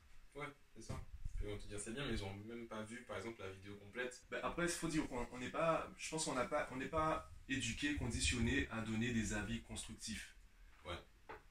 Ils 1.48 1.52
vont 1.54 1.58
te 1.58 1.68
dire 1.68 1.80
c'est 1.80 1.94
bien, 1.94 2.06
mais 2.06 2.14
ils 2.14 2.24
ont 2.26 2.34
même 2.46 2.68
pas 2.68 2.82
vu 2.84 2.98
par 3.08 3.16
exemple 3.18 3.42
la 3.42 3.50
vidéo 3.50 3.74
complète. 3.76 4.22
Ben, 4.30 4.40
après, 4.44 4.64
il 4.64 4.70
faut 4.70 4.90
dire 4.90 5.08
qu'on 5.08 5.26
on 5.32 5.38
n'est 5.38 5.50
pas, 5.50 5.90
je 5.98 6.10
pense 6.10 6.26
qu'on 6.26 6.34
n'a 6.36 6.46
pas, 6.46 6.68
on 6.74 6.76
n'est 6.76 6.88
pas 6.88 7.32
éduqué, 7.48 7.96
conditionné 7.96 8.68
à 8.72 8.82
donner 8.82 9.12
des 9.12 9.34
avis 9.34 9.62
constructifs. 9.62 10.36
Ouais. 10.86 10.98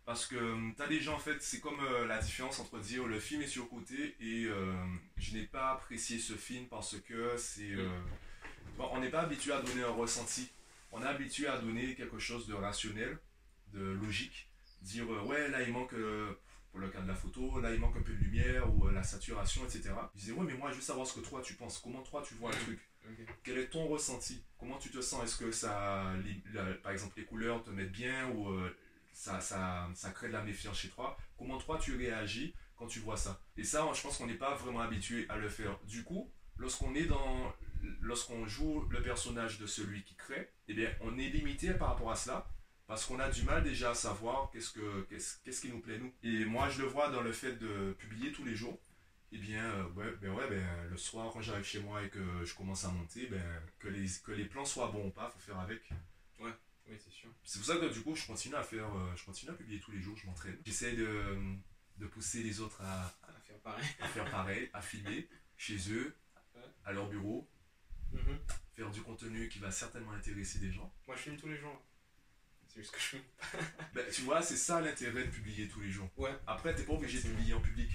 Parce 0.04 0.26
que 0.26 0.36
tu 0.76 0.82
as 0.82 0.86
des 0.86 1.00
gens, 1.00 1.14
en 1.14 1.18
fait, 1.18 1.42
c'est 1.42 1.60
comme 1.60 1.80
euh, 1.80 2.06
la 2.06 2.18
différence 2.18 2.58
entre 2.60 2.78
dire 2.78 3.06
le 3.06 3.18
film 3.18 3.40
est 3.40 3.46
surcoté 3.46 4.14
et 4.20 4.44
euh, 4.44 4.74
je 5.16 5.32
n'ai 5.34 5.44
pas 5.44 5.72
apprécié 5.72 6.18
ce 6.18 6.34
film 6.34 6.66
parce 6.66 6.96
que 7.00 7.36
c'est. 7.38 7.72
euh, 7.72 7.88
bon, 8.76 8.88
on 8.92 9.00
n'est 9.00 9.10
pas 9.10 9.22
habitué 9.22 9.52
à 9.52 9.62
donner 9.62 9.82
un 9.82 9.90
ressenti. 9.90 10.50
On 10.92 11.02
est 11.02 11.06
habitué 11.06 11.46
à 11.48 11.58
donner 11.58 11.94
quelque 11.94 12.18
chose 12.18 12.46
de 12.46 12.54
rationnel, 12.54 13.18
de 13.72 13.80
logique. 13.80 14.50
Dire 14.82 15.10
euh, 15.10 15.22
ouais, 15.22 15.48
là 15.48 15.62
il 15.62 15.72
manque. 15.72 15.94
Pour 16.76 16.84
le 16.84 16.90
cas 16.90 17.00
de 17.00 17.08
la 17.08 17.14
photo, 17.14 17.58
là 17.60 17.72
il 17.72 17.80
manque 17.80 17.96
un 17.96 18.02
peu 18.02 18.12
de 18.12 18.18
lumière 18.22 18.70
ou 18.74 18.86
euh, 18.86 18.92
la 18.92 19.02
saturation, 19.02 19.64
etc. 19.64 19.94
Je 20.14 20.20
disais, 20.20 20.32
ouais, 20.32 20.44
mais 20.44 20.52
moi 20.52 20.70
je 20.70 20.76
veux 20.76 20.82
savoir 20.82 21.06
ce 21.06 21.18
que 21.18 21.26
toi 21.26 21.40
tu 21.42 21.54
penses, 21.54 21.78
comment 21.78 22.02
toi 22.02 22.22
tu 22.22 22.34
vois 22.34 22.50
le 22.50 22.58
truc, 22.58 22.80
quel 23.42 23.56
est 23.56 23.68
ton 23.68 23.86
ressenti, 23.88 24.44
comment 24.58 24.76
tu 24.76 24.90
te 24.90 25.00
sens, 25.00 25.24
est-ce 25.24 25.38
que 25.38 25.50
ça, 25.50 26.12
les- 26.22 26.42
la- 26.52 26.74
par 26.74 26.92
exemple 26.92 27.14
les 27.16 27.24
couleurs 27.24 27.62
te 27.62 27.70
mettent 27.70 27.92
bien 27.92 28.28
ou 28.28 28.50
euh, 28.50 28.76
ça, 29.10 29.40
ça, 29.40 29.88
ça 29.94 30.10
crée 30.10 30.28
de 30.28 30.34
la 30.34 30.42
méfiance 30.42 30.78
chez 30.78 30.90
toi, 30.90 31.16
comment 31.38 31.56
toi 31.56 31.78
tu 31.78 31.96
réagis 31.96 32.54
quand 32.76 32.86
tu 32.88 32.98
vois 32.98 33.16
ça? 33.16 33.40
Et 33.56 33.64
ça, 33.64 33.88
je 33.94 34.02
pense 34.02 34.18
qu'on 34.18 34.26
n'est 34.26 34.34
pas 34.34 34.54
vraiment 34.54 34.80
habitué 34.80 35.24
à 35.30 35.38
le 35.38 35.48
faire. 35.48 35.78
Du 35.84 36.04
coup, 36.04 36.30
lorsqu'on 36.58 36.94
est 36.94 37.06
dans, 37.06 37.54
lorsqu'on 38.02 38.46
joue 38.46 38.84
le 38.90 39.00
personnage 39.00 39.58
de 39.58 39.66
celui 39.66 40.02
qui 40.04 40.14
crée, 40.14 40.50
eh 40.68 40.74
bien 40.74 40.90
on 41.00 41.16
est 41.18 41.30
limité 41.30 41.72
par 41.72 41.88
rapport 41.88 42.10
à 42.10 42.16
cela. 42.16 42.46
Parce 42.86 43.04
qu'on 43.04 43.18
a 43.18 43.28
du 43.30 43.42
mal 43.42 43.62
déjà 43.64 43.90
à 43.90 43.94
savoir 43.94 44.50
qu'est-ce, 44.52 44.70
que, 44.70 45.02
qu'est-ce, 45.10 45.38
qu'est-ce 45.44 45.60
qui 45.60 45.68
nous 45.70 45.80
plaît 45.80 45.98
nous. 45.98 46.12
Et 46.22 46.44
moi 46.44 46.68
je 46.70 46.82
le 46.82 46.88
vois 46.88 47.10
dans 47.10 47.22
le 47.22 47.32
fait 47.32 47.52
de 47.56 47.92
publier 47.98 48.32
tous 48.32 48.44
les 48.44 48.54
jours. 48.54 48.78
Eh 49.32 49.38
bien, 49.38 49.64
euh, 49.64 49.88
ouais, 49.90 50.12
ben 50.20 50.30
ouais, 50.32 50.48
ben, 50.48 50.84
le 50.88 50.96
soir 50.96 51.32
quand 51.32 51.40
j'arrive 51.42 51.64
chez 51.64 51.80
moi 51.80 52.00
et 52.04 52.08
que 52.08 52.44
je 52.44 52.54
commence 52.54 52.84
à 52.84 52.88
monter, 52.90 53.26
ben, 53.26 53.42
que, 53.80 53.88
les, 53.88 54.06
que 54.24 54.30
les 54.30 54.44
plans 54.44 54.64
soient 54.64 54.88
bons 54.92 55.08
ou 55.08 55.10
pas, 55.10 55.28
faut 55.30 55.40
faire 55.40 55.58
avec. 55.58 55.82
Oui, 56.38 56.50
c'est 57.04 57.10
sûr. 57.10 57.28
C'est 57.42 57.58
pour 57.58 57.66
ça 57.66 57.76
que 57.78 57.92
du 57.92 58.00
coup 58.02 58.14
je 58.14 58.24
continue 58.24 58.54
à 58.54 58.62
faire, 58.62 58.86
euh, 58.96 59.16
je 59.16 59.24
continue 59.24 59.50
à 59.50 59.54
publier 59.54 59.80
tous 59.80 59.90
les 59.90 60.00
jours, 60.00 60.16
je 60.16 60.24
m'entraîne. 60.26 60.56
J'essaie 60.64 60.92
de, 60.92 61.36
de 61.98 62.06
pousser 62.06 62.44
les 62.44 62.60
autres 62.60 62.80
à, 62.82 63.06
À 63.24 63.32
faire 63.44 63.58
pareil. 63.58 63.84
à 64.00 64.06
faire 64.06 64.30
pareil, 64.30 64.70
à 64.72 64.80
filmer 64.80 65.28
chez 65.56 65.76
eux, 65.92 66.14
à 66.84 66.92
leur 66.92 67.08
bureau, 67.08 67.48
Mhm. 68.12 68.38
faire 68.76 68.90
du 68.92 69.02
contenu 69.02 69.48
qui 69.48 69.58
va 69.58 69.72
certainement 69.72 70.12
intéresser 70.12 70.60
des 70.60 70.70
gens. 70.70 70.94
Moi 71.08 71.16
je 71.16 71.22
filme 71.22 71.36
tous 71.36 71.48
les 71.48 71.56
jours. 71.56 71.82
C'est 72.76 72.82
juste 72.82 72.94
que 72.94 73.00
je. 73.00 73.16
Ben, 73.94 74.04
tu 74.12 74.22
vois, 74.22 74.42
c'est 74.42 74.56
ça 74.56 74.80
l'intérêt 74.82 75.24
de 75.24 75.30
publier 75.30 75.66
tous 75.68 75.80
les 75.80 75.90
jours. 75.90 76.10
Ouais. 76.18 76.30
Après, 76.46 76.74
t'es 76.74 76.82
pas 76.82 76.92
obligé 76.92 77.18
de 77.20 77.26
publier 77.28 77.54
en 77.54 77.60
public. 77.60 77.90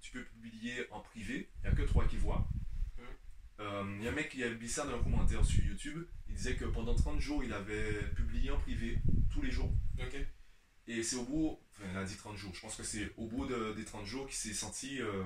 Tu 0.00 0.12
peux 0.12 0.24
publier 0.24 0.86
en 0.90 1.00
privé, 1.00 1.50
il 1.58 1.60
n'y 1.68 1.74
a 1.74 1.76
que 1.76 1.82
toi 1.82 2.06
qui 2.06 2.16
vois. 2.16 2.48
Mhm. 2.96 3.04
Euh, 3.60 3.96
Il 3.98 4.04
y 4.04 4.08
a 4.08 4.10
un 4.10 4.14
mec 4.14 4.30
qui 4.30 4.42
a 4.42 4.48
mis 4.50 4.68
ça 4.68 4.86
dans 4.86 4.98
un 4.98 5.02
commentaire 5.02 5.44
sur 5.44 5.62
YouTube. 5.62 6.06
Il 6.28 6.34
disait 6.34 6.56
que 6.56 6.64
pendant 6.64 6.94
30 6.94 7.20
jours, 7.20 7.44
il 7.44 7.52
avait 7.52 8.02
publié 8.14 8.50
en 8.50 8.58
privé 8.58 8.98
tous 9.30 9.42
les 9.42 9.50
jours. 9.50 9.72
Ok. 10.00 10.16
Et 10.86 11.02
c'est 11.02 11.16
au 11.16 11.24
bout, 11.24 11.58
enfin, 11.70 11.84
il 11.90 11.96
a 11.96 12.04
dit 12.04 12.16
30 12.16 12.36
jours, 12.36 12.54
je 12.54 12.60
pense 12.60 12.76
que 12.76 12.82
c'est 12.82 13.12
au 13.16 13.26
bout 13.26 13.46
de- 13.46 13.72
des 13.74 13.84
30 13.84 14.04
jours 14.06 14.26
qu'il 14.26 14.36
s'est 14.36 14.52
senti 14.52 15.00
euh, 15.00 15.24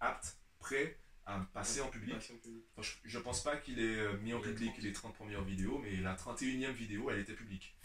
apte, 0.00 0.38
prêt 0.60 0.96
à 1.26 1.38
passer 1.52 1.80
en 1.80 1.88
public. 1.88 2.14
Enfin, 2.16 2.82
je, 2.82 3.08
je 3.08 3.18
pense 3.18 3.42
pas 3.42 3.56
qu'il 3.56 3.78
ait 3.78 4.00
euh, 4.00 4.18
mis 4.18 4.32
en 4.34 4.40
public 4.40 4.72
les 4.82 4.92
30 4.92 5.14
premières 5.14 5.42
vidéos, 5.42 5.78
mais 5.78 5.96
la 5.96 6.14
31e 6.14 6.72
vidéo, 6.72 7.10
elle 7.10 7.20
était 7.20 7.34
publique. 7.34 7.76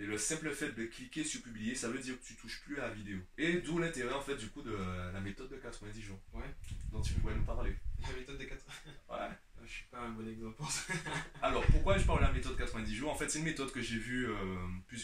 Et 0.00 0.06
le 0.06 0.16
simple 0.16 0.50
fait 0.52 0.72
de 0.72 0.86
cliquer 0.86 1.24
sur 1.24 1.42
publier, 1.42 1.74
ça 1.74 1.90
veut 1.90 1.98
dire 1.98 2.18
que 2.18 2.24
tu 2.24 2.34
touches 2.34 2.62
plus 2.62 2.78
à 2.78 2.88
la 2.88 2.94
vidéo. 2.94 3.18
Et 3.36 3.60
d'où 3.60 3.78
l'intérêt 3.78 4.14
en 4.14 4.22
fait 4.22 4.34
du 4.36 4.48
coup 4.48 4.62
de 4.62 4.74
la 5.12 5.20
méthode 5.20 5.50
de 5.50 5.56
90 5.56 6.00
jours. 6.00 6.18
Ouais. 6.32 6.54
Dont 6.90 7.02
tu 7.02 7.12
pourrais 7.14 7.34
nous 7.34 7.44
parler. 7.44 7.76
La 8.00 8.16
méthode 8.16 8.38
des 8.38 8.46
4. 8.46 8.64
Ouais. 9.10 9.16
Je 9.66 9.70
suis 9.70 9.84
pas 9.90 10.00
un 10.00 10.10
bon 10.10 10.26
exemple. 10.26 10.56
Alors 11.42 11.62
pourquoi 11.66 11.98
je 11.98 12.06
parle 12.06 12.20
de 12.20 12.24
la 12.24 12.32
méthode 12.32 12.56
90 12.56 12.94
jours? 12.94 13.10
En 13.10 13.14
fait 13.14 13.28
c'est 13.28 13.40
une 13.40 13.44
méthode 13.44 13.70
que 13.70 13.82
j'ai 13.82 13.98
vue 13.98 14.26
euh, 14.26 14.56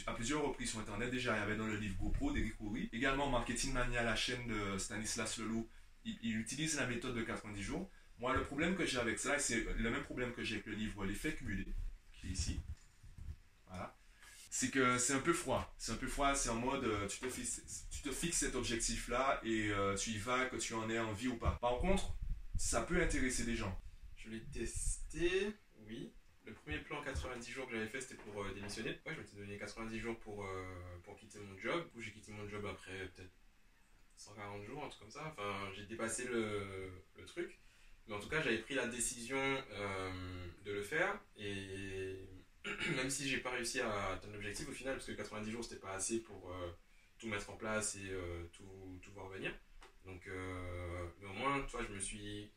à 0.07 0.15
plusieurs 0.15 0.43
reprises 0.43 0.71
sur 0.71 0.81
internet. 0.81 1.11
Déjà 1.11 1.37
il 1.37 1.41
y 1.41 1.43
avait 1.43 1.57
dans 1.57 1.67
le 1.67 1.77
livre 1.77 1.95
GoPro 1.99 2.33
d'Eric 2.33 2.57
Coury. 2.57 2.89
Également 2.95 3.29
Marketing 3.29 3.75
Mania, 3.75 4.03
la 4.03 4.17
chaîne 4.17 4.47
de 4.49 4.79
Stanislas 4.79 5.39
Leloup, 5.39 5.69
il, 6.07 6.19
il 6.23 6.41
utilise 6.41 6.77
la 6.77 6.87
méthode 6.87 7.15
de 7.15 7.23
90 7.23 7.63
jours. 7.63 7.91
Moi 8.19 8.35
le 8.35 8.43
problème 8.43 8.75
que 8.77 8.87
j'ai 8.87 8.99
avec 8.99 9.19
ça, 9.19 9.39
c'est 9.39 9.65
le 9.65 9.91
même 9.91 10.03
problème 10.05 10.33
que 10.33 10.43
j'ai 10.43 10.55
avec 10.55 10.67
le 10.67 10.75
livre 10.75 11.05
L'effet 11.05 11.35
cumulé, 11.35 11.67
qui 12.13 12.29
est 12.29 12.31
ici. 12.31 12.61
Voilà. 13.67 13.95
C'est 14.51 14.71
que 14.71 14.97
c'est 14.97 15.13
un 15.13 15.21
peu 15.21 15.35
froid. 15.35 15.75
C'est 15.77 15.93
un 15.93 15.97
peu 15.97 16.07
froid, 16.07 16.35
c'est 16.35 16.49
en 16.49 16.55
mode 16.55 16.85
euh, 16.85 17.07
tu 17.09 17.19
te 17.19 17.29
fixes, 17.29 17.87
tu 17.91 18.01
te 18.01 18.11
fixes 18.11 18.39
cet 18.39 18.55
objectif 18.55 19.09
là 19.09 19.41
et 19.45 19.71
euh, 19.71 19.95
tu 19.97 20.11
y 20.11 20.19
vas, 20.19 20.47
que 20.47 20.57
tu 20.57 20.73
en 20.75 20.89
aies 20.89 20.99
envie 20.99 21.29
ou 21.29 21.37
pas. 21.37 21.59
Par 21.61 21.79
contre, 21.79 22.17
ça 22.57 22.81
peut 22.83 23.03
intéresser 23.03 23.45
des 23.45 23.55
gens. 23.55 23.79
Je 24.17 24.31
l'ai 24.31 24.43
testé, 24.45 25.53
oui. 25.87 26.13
Le 26.47 26.55
premier 26.55 26.79
plan 26.79 27.03
90 27.03 27.51
jours 27.51 27.67
que 27.67 27.73
j'avais 27.73 27.89
fait, 27.89 28.01
c'était 28.01 28.15
pour 28.15 28.43
euh, 28.43 28.55
démissionner. 28.55 28.91
Ouais, 29.05 29.15
je 29.15 29.19
m'étais 29.21 29.37
donné 29.37 29.59
90 29.59 29.99
jours 29.99 30.19
pour, 30.21 30.47
pour 31.05 31.17
quitter 31.17 31.41
mon 31.41 31.59
job. 31.59 31.85
Du 31.95 32.03
j'ai 32.03 32.13
quitté 32.13 32.33
mon 32.33 32.49
job 32.49 32.65
après 32.65 33.09
peut-être 33.09 33.33
140 34.17 34.65
jours, 34.65 34.85
un 34.85 34.89
truc 34.89 35.03
comme 35.03 35.11
ça. 35.11 35.27
Enfin, 35.33 35.71
j'ai 35.75 35.85
dépassé 35.85 36.27
le, 36.27 36.91
le 37.17 37.25
truc. 37.25 37.59
Mais 38.09 38.15
en 38.15 38.21
tout 38.21 38.29
cas, 38.29 38.41
j'avais 38.41 38.59
pris 38.59 38.75
la 38.75 38.87
décision 38.87 39.39
euh, 39.39 40.47
de 40.65 40.73
le 40.73 40.83
faire. 40.83 41.19
Et 41.37 42.17
même 42.97 43.11
si 43.11 43.29
j'ai 43.29 43.39
pas 43.39 43.51
réussi 43.51 43.81
à 43.81 44.13
atteindre 44.13 44.35
l'objectif 44.35 44.69
au 44.69 44.73
final, 44.73 44.95
parce 44.95 45.07
que 45.07 45.13
90 45.13 45.51
jours, 45.51 45.65
c'était 45.65 45.81
pas 45.81 45.93
assez 45.93 46.21
pour 46.21 46.51
euh, 46.51 46.71
tout 47.19 47.29
mettre 47.29 47.51
en 47.51 47.57
place 47.57 47.97
et 47.97 48.11
euh, 48.11 48.45
tout, 48.53 49.01
tout 49.03 49.13
voir 49.13 49.29
venir. 49.29 49.53
Donc, 50.05 50.29
mais 51.21 51.27
au 51.27 51.33
moins, 51.33 51.63
toi, 51.63 51.81
je 51.83 51.93
me 51.93 51.99
suis 51.99 52.49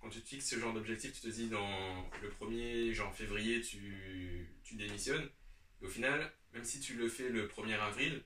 quand 0.00 0.08
tu 0.08 0.20
te 0.20 0.28
fixes 0.28 0.50
ce 0.50 0.58
genre 0.58 0.74
d'objectif, 0.74 1.12
tu 1.12 1.20
te 1.20 1.28
dis 1.28 1.48
dans 1.48 2.10
le 2.20 2.28
premier, 2.30 2.92
genre 2.92 3.14
février, 3.14 3.60
tu, 3.60 4.50
tu 4.64 4.74
démissionnes. 4.74 5.30
Et 5.80 5.86
au 5.86 5.88
final, 5.88 6.32
même 6.52 6.64
si 6.64 6.80
tu 6.80 6.94
le 6.94 7.08
fais 7.08 7.28
le 7.28 7.46
1er 7.46 7.78
avril, 7.78 8.24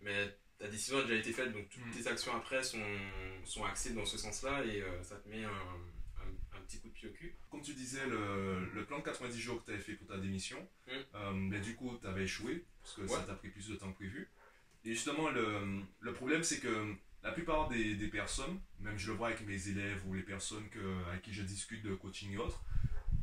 mais 0.00 0.34
ta 0.60 0.68
décision 0.68 0.98
a 0.98 1.02
déjà 1.02 1.14
été 1.16 1.32
faite, 1.32 1.52
donc 1.52 1.68
toutes 1.70 1.84
Mm. 1.86 1.90
tes 1.90 2.06
actions 2.06 2.36
après 2.36 2.62
sont, 2.62 2.84
sont 3.44 3.64
axées 3.64 3.94
dans 3.94 4.04
ce 4.04 4.16
sens-là 4.18 4.62
et 4.64 4.82
euh, 4.82 5.02
ça 5.02 5.16
te 5.16 5.28
met 5.28 5.42
un, 5.42 5.48
un, 5.48 6.58
un 6.58 6.60
petit 6.66 6.78
coup 6.78 6.88
de 6.88 6.92
pied 6.94 7.08
au 7.08 7.12
cul. 7.12 7.34
Comme 7.50 7.62
tu 7.62 7.72
disais, 7.74 8.06
le, 8.06 8.66
le 8.74 8.84
plan 8.84 8.98
de 8.98 9.04
90 9.04 9.40
jours 9.40 9.60
que 9.60 9.64
tu 9.66 9.72
avais 9.72 9.80
fait 9.82 9.94
pour 9.94 10.06
ta 10.06 10.18
démission, 10.18 10.58
Mm. 10.86 10.90
euh, 11.14 11.32
mais 11.32 11.60
du 11.60 11.74
coup, 11.74 11.96
tu 12.00 12.06
avais 12.06 12.24
échoué, 12.24 12.64
parce 12.82 12.94
que 12.94 13.06
ça 13.06 13.22
t'a 13.26 13.34
pris 13.34 13.48
plus 13.48 13.68
de 13.68 13.74
temps 13.76 13.90
que 13.90 13.96
prévu. 13.96 14.28
Et 14.84 14.92
justement, 14.94 15.30
le, 15.30 15.80
le 16.00 16.12
problème, 16.12 16.42
c'est 16.42 16.58
que 16.60 16.94
la 17.22 17.32
plupart 17.32 17.68
des, 17.68 17.94
des 17.96 18.08
personnes, 18.08 18.58
même 18.80 18.98
je 18.98 19.10
le 19.10 19.16
vois 19.16 19.28
avec 19.28 19.46
mes 19.46 19.68
élèves 19.68 20.00
ou 20.06 20.14
les 20.14 20.22
personnes 20.22 20.68
que, 20.70 21.04
avec 21.08 21.22
qui 21.22 21.32
je 21.34 21.42
discute 21.42 21.82
de 21.82 21.94
coaching 21.94 22.32
et 22.32 22.38
autres, 22.38 22.62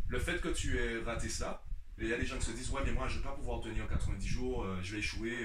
le 0.07 0.19
fait 0.19 0.39
que 0.41 0.49
tu 0.49 0.77
aies 0.77 0.99
raté 1.03 1.29
ça, 1.29 1.63
il 1.99 2.07
y 2.07 2.13
a 2.13 2.17
des 2.17 2.25
gens 2.27 2.37
qui 2.37 2.45
se 2.45 2.51
disent 2.51 2.69
Ouais, 2.69 2.81
mais 2.85 2.91
moi, 2.91 3.07
je 3.07 3.17
ne 3.17 3.23
vais 3.23 3.29
pas 3.29 3.35
pouvoir 3.35 3.59
tenir 3.61 3.87
90 3.87 4.27
jours, 4.27 4.63
euh, 4.63 4.77
je 4.83 4.93
vais 4.93 4.99
échouer. 4.99 5.35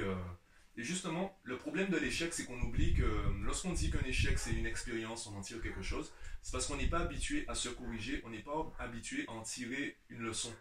Et 0.76 0.82
justement, 0.82 1.38
le 1.42 1.58
problème 1.58 1.90
de 1.90 1.98
l'échec, 1.98 2.32
c'est 2.32 2.44
qu'on 2.44 2.60
oublie 2.60 2.94
que 2.94 3.02
euh, 3.02 3.32
lorsqu'on 3.42 3.72
dit 3.72 3.90
qu'un 3.90 4.00
échec, 4.06 4.38
c'est 4.38 4.52
une 4.52 4.66
expérience, 4.66 5.26
on 5.26 5.36
en 5.36 5.42
tire 5.42 5.60
quelque 5.60 5.82
chose, 5.82 6.12
c'est 6.42 6.52
parce 6.52 6.66
qu'on 6.66 6.76
n'est 6.76 6.88
pas 6.88 7.00
habitué 7.00 7.44
à 7.46 7.54
se 7.54 7.68
corriger, 7.68 8.22
on 8.24 8.30
n'est 8.30 8.42
pas 8.42 8.72
habitué 8.78 9.26
à 9.28 9.32
en 9.32 9.42
tirer 9.42 9.98
une 10.08 10.22
leçon. 10.22 10.52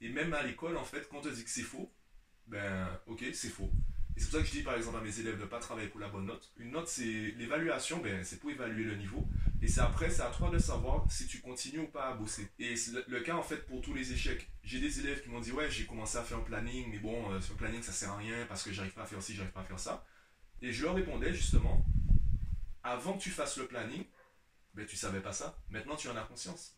Et 0.00 0.08
même 0.08 0.32
à 0.32 0.42
l'école, 0.42 0.76
en 0.76 0.84
fait, 0.84 1.06
quand 1.08 1.18
on 1.18 1.20
te 1.20 1.28
dit 1.28 1.44
que 1.44 1.50
c'est 1.50 1.62
faux, 1.62 1.92
ben 2.46 2.88
ok, 3.06 3.24
c'est 3.32 3.50
faux. 3.50 3.70
Et 4.20 4.22
c'est 4.22 4.28
pour 4.28 4.38
ça 4.38 4.42
que 4.42 4.48
je 4.48 4.58
dis 4.58 4.62
par 4.62 4.74
exemple 4.74 4.98
à 4.98 5.00
mes 5.00 5.18
élèves 5.18 5.38
de 5.38 5.44
ne 5.44 5.46
pas 5.46 5.60
travailler 5.60 5.88
pour 5.88 5.98
la 5.98 6.08
bonne 6.08 6.26
note. 6.26 6.52
Une 6.58 6.72
note, 6.72 6.88
c'est 6.88 7.02
l'évaluation, 7.38 8.00
ben, 8.02 8.22
c'est 8.22 8.38
pour 8.38 8.50
évaluer 8.50 8.84
le 8.84 8.96
niveau. 8.96 9.26
Et 9.62 9.66
c'est 9.66 9.80
après, 9.80 10.10
c'est 10.10 10.20
à 10.20 10.28
toi 10.28 10.50
de 10.50 10.58
savoir 10.58 11.10
si 11.10 11.26
tu 11.26 11.40
continues 11.40 11.78
ou 11.78 11.86
pas 11.86 12.08
à 12.08 12.12
bosser. 12.12 12.50
Et 12.58 12.76
c'est 12.76 13.08
le, 13.08 13.20
cas 13.20 13.34
en 13.34 13.42
fait 13.42 13.66
pour 13.66 13.80
tous 13.80 13.94
les 13.94 14.12
échecs. 14.12 14.46
J'ai 14.62 14.78
des 14.78 15.00
élèves 15.00 15.22
qui 15.22 15.30
m'ont 15.30 15.40
dit 15.40 15.52
ouais, 15.52 15.70
j'ai 15.70 15.86
commencé 15.86 16.18
à 16.18 16.22
faire 16.22 16.36
un 16.36 16.42
planning, 16.42 16.90
mais 16.90 16.98
bon, 16.98 17.32
euh, 17.32 17.40
ce 17.40 17.54
planning 17.54 17.82
ça 17.82 17.92
sert 17.92 18.10
à 18.10 18.18
rien 18.18 18.44
parce 18.46 18.62
que 18.62 18.72
j'arrive 18.72 18.92
pas 18.92 19.04
à 19.04 19.06
faire 19.06 19.22
ci, 19.22 19.34
j'arrive 19.34 19.52
pas 19.52 19.62
à 19.62 19.64
faire 19.64 19.80
ça. 19.80 20.04
Et 20.60 20.70
je 20.70 20.82
leur 20.82 20.94
répondais 20.94 21.32
justement, 21.32 21.82
avant 22.82 23.14
que 23.14 23.22
tu 23.22 23.30
fasses 23.30 23.56
le 23.56 23.66
planning, 23.66 24.04
ben 24.74 24.84
tu 24.84 24.96
savais 24.96 25.20
pas 25.20 25.32
ça. 25.32 25.58
Maintenant 25.70 25.96
tu 25.96 26.08
en 26.08 26.16
as 26.16 26.24
conscience 26.24 26.76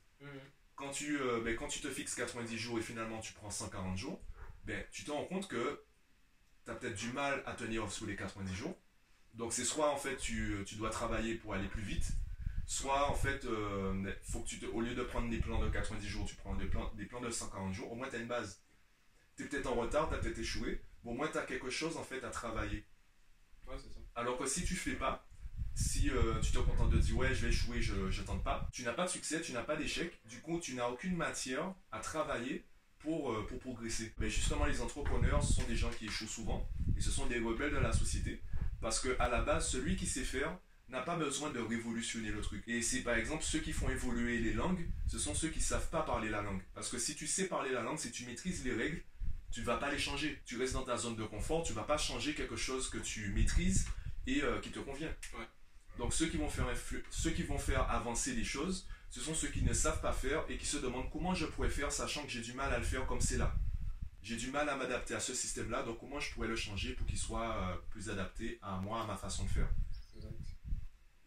quand 0.77 0.91
tu, 0.91 1.21
euh, 1.21 1.41
ben, 1.45 1.57
quand 1.57 1.69
tu 1.69 1.81
te 1.81 1.89
fixes 1.89 2.15
90 2.15 2.59
jours 2.59 2.79
et 2.79 2.83
finalement 2.83 3.21
tu 3.21 3.33
prends 3.33 3.51
140 3.51 3.97
jours, 3.97 4.21
ben, 4.65 4.85
tu 4.91 5.05
te 5.05 5.11
rends 5.11 5.25
compte 5.25 5.49
que 5.49 5.83
tu 6.65 6.71
as 6.71 6.75
peut-être 6.75 6.97
du 6.97 7.13
mal 7.13 7.43
à 7.47 7.55
tenir 7.55 7.91
sous 7.91 8.07
les 8.07 8.17
90 8.17 8.55
jours. 8.55 8.77
Donc 9.35 9.53
c'est 9.53 9.65
soit 9.65 9.91
en 9.91 9.97
fait 9.97 10.17
tu, 10.17 10.63
tu 10.67 10.75
dois 10.75 10.91
travailler 10.91 11.35
pour 11.35 11.55
aller 11.55 11.69
plus 11.69 11.83
vite, 11.83 12.13
soit 12.67 13.11
en 13.11 13.15
fait 13.15 13.45
euh, 13.45 14.13
faut 14.23 14.41
que 14.41 14.49
tu 14.49 14.59
te, 14.59 14.67
au 14.67 14.81
lieu 14.81 14.95
de 14.95 15.03
prendre 15.03 15.31
des 15.31 15.39
plans 15.39 15.61
de 15.61 15.71
90 15.71 16.07
jours, 16.07 16.27
tu 16.27 16.35
prends 16.37 16.55
des 16.55 16.67
plans, 16.67 16.93
des 16.95 17.07
plans 17.07 17.21
de 17.21 17.31
140 17.31 17.73
jours, 17.73 17.91
au 17.93 17.95
moins 17.95 18.09
tu 18.09 18.17
as 18.17 18.19
une 18.19 18.29
base. 18.29 18.63
Tu 19.37 19.45
es 19.45 19.47
peut-être 19.47 19.67
en 19.67 19.75
retard, 19.75 20.09
tu 20.09 20.15
as 20.15 20.19
peut-être 20.19 20.39
échoué, 20.39 20.83
mais 21.03 21.11
au 21.11 21.15
moins 21.15 21.29
tu 21.29 21.39
as 21.39 21.43
quelque 21.43 21.71
chose 21.71 21.97
en 21.97 22.03
fait 22.03 22.23
à 22.25 22.31
travailler. 22.31 22.85
Ouais, 23.67 23.79
ça. 23.79 23.85
Alors 24.15 24.37
que 24.37 24.47
si 24.47 24.65
tu 24.65 24.75
fais 24.75 24.95
pas, 24.97 25.27
si 25.75 26.11
euh, 26.11 26.39
tu 26.41 26.53
te 26.53 26.59
contentes 26.59 26.91
de 26.91 26.99
dire 26.99 27.17
ouais 27.17 27.35
je 27.35 27.47
vais 27.47 27.49
échouer, 27.49 27.81
je, 27.81 28.23
tente 28.23 28.45
pas, 28.45 28.69
tu 28.73 28.83
n'as 28.83 28.93
pas 28.93 29.07
de 29.07 29.11
succès, 29.11 29.41
tu 29.41 29.53
n'as 29.53 29.63
pas 29.63 29.77
d'échec, 29.77 30.21
du 30.27 30.41
coup 30.41 30.61
tu 30.61 30.75
n'as 30.75 30.89
aucune 30.89 31.17
matière 31.17 31.75
à 31.91 32.01
travailler 32.01 32.67
pour, 33.03 33.33
euh, 33.33 33.47
pour 33.49 33.59
progresser. 33.59 34.13
Mais 34.19 34.31
justement 34.31 34.65
les 34.67 34.81
entrepreneurs 34.81 35.43
ce 35.43 35.55
sont 35.55 35.65
des 35.65 35.77
gens 35.77 35.91
qui 35.91 36.07
échouent 36.07 36.27
souvent 36.27 36.69
et 36.97 37.01
ce 37.01 37.11
sont 37.11 37.27
des 37.27 37.39
rebelles 37.39 37.73
de 37.73 37.79
la 37.79 37.93
société 37.93 38.41
parce 38.81 39.01
que 39.01 39.17
à 39.19 39.29
la 39.29 39.43
base 39.43 39.69
celui 39.69 39.97
qui 39.97 40.07
sait 40.07 40.25
faire 40.25 40.57
n'a 40.93 41.01
pas 41.01 41.17
besoin 41.17 41.51
de 41.51 41.59
révolutionner 41.59 42.31
le 42.31 42.41
truc. 42.41 42.63
Et 42.67 42.83
c'est 42.83 43.01
par 43.01 43.15
exemple 43.15 43.43
ceux 43.43 43.61
qui 43.61 43.73
font 43.73 43.89
évoluer 43.89 44.39
les 44.39 44.53
langues, 44.53 44.87
ce 45.09 45.19
sont 45.19 45.35
ceux 45.35 45.49
qui 45.49 45.61
savent 45.61 45.89
pas 45.89 46.03
parler 46.03 46.29
la 46.29 46.43
langue. 46.43 46.61
Parce 46.75 46.91
que 46.91 46.99
si 46.99 47.15
tu 47.15 47.27
sais 47.27 47.47
parler 47.47 47.73
la 47.73 47.83
langue, 47.83 47.99
si 47.99 48.13
tu 48.13 48.27
maîtrises 48.27 48.63
les 48.65 48.75
règles, 48.75 49.03
tu 49.51 49.63
vas 49.63 49.77
pas 49.77 49.91
les 49.91 49.99
changer. 49.99 50.41
Tu 50.45 50.59
restes 50.59 50.75
dans 50.75 50.85
ta 50.85 50.97
zone 50.97 51.17
de 51.17 51.25
confort, 51.25 51.63
tu 51.63 51.73
vas 51.73 51.83
pas 51.83 51.99
changer 51.99 52.35
quelque 52.35 52.57
chose 52.57 52.91
que 52.91 52.99
tu 52.99 53.33
maîtrises 53.33 53.87
et 54.27 54.43
euh, 54.43 54.61
qui 54.61 54.71
te 54.71 54.79
convient. 54.79 55.09
Ouais. 55.39 55.47
Donc 55.99 56.13
ceux 56.15 56.27
qui, 56.27 56.37
vont 56.37 56.49
faire 56.49 56.67
ceux 57.11 57.31
qui 57.31 57.43
vont 57.43 57.59
faire 57.59 57.91
avancer 57.91 58.35
les 58.35 58.45
choses, 58.45 58.87
ce 59.13 59.21
sont 59.21 59.35
ceux 59.35 59.49
qui 59.49 59.63
ne 59.63 59.75
savent 59.75 60.01
pas 60.01 60.15
faire 60.15 60.43
et 60.49 60.57
qui 60.57 60.65
se 60.65 60.79
demandent 60.79 61.11
comment 61.13 61.35
je 61.35 61.45
pourrais 61.45 61.69
faire 61.69 61.93
sachant 61.93 62.23
que 62.23 62.31
j'ai 62.31 62.41
du 62.41 62.55
mal 62.55 62.73
à 62.73 62.79
le 62.79 62.85
faire 62.85 63.07
comme 63.07 63.21
c'est 63.21 63.37
là. 63.37 63.55
J'ai 64.23 64.37
du 64.37 64.51
mal 64.51 64.67
à 64.71 64.75
m'adapter 64.75 65.15
à 65.15 65.21
ce 65.21 65.35
système-là, 65.35 65.83
donc 65.83 66.01
comment 66.01 66.19
je 66.19 66.33
pourrais 66.33 66.49
le 66.49 66.57
changer 66.57 66.95
pour 66.95 67.07
qu'il 67.07 67.19
soit 67.19 67.55
euh, 67.57 67.77
plus 67.91 68.09
adapté 68.09 68.59
à 68.63 68.79
moi, 68.79 69.03
à 69.03 69.07
ma 69.07 69.17
façon 69.17 69.45
de 69.45 69.51
faire. 69.51 69.69
Exact. 70.17 70.33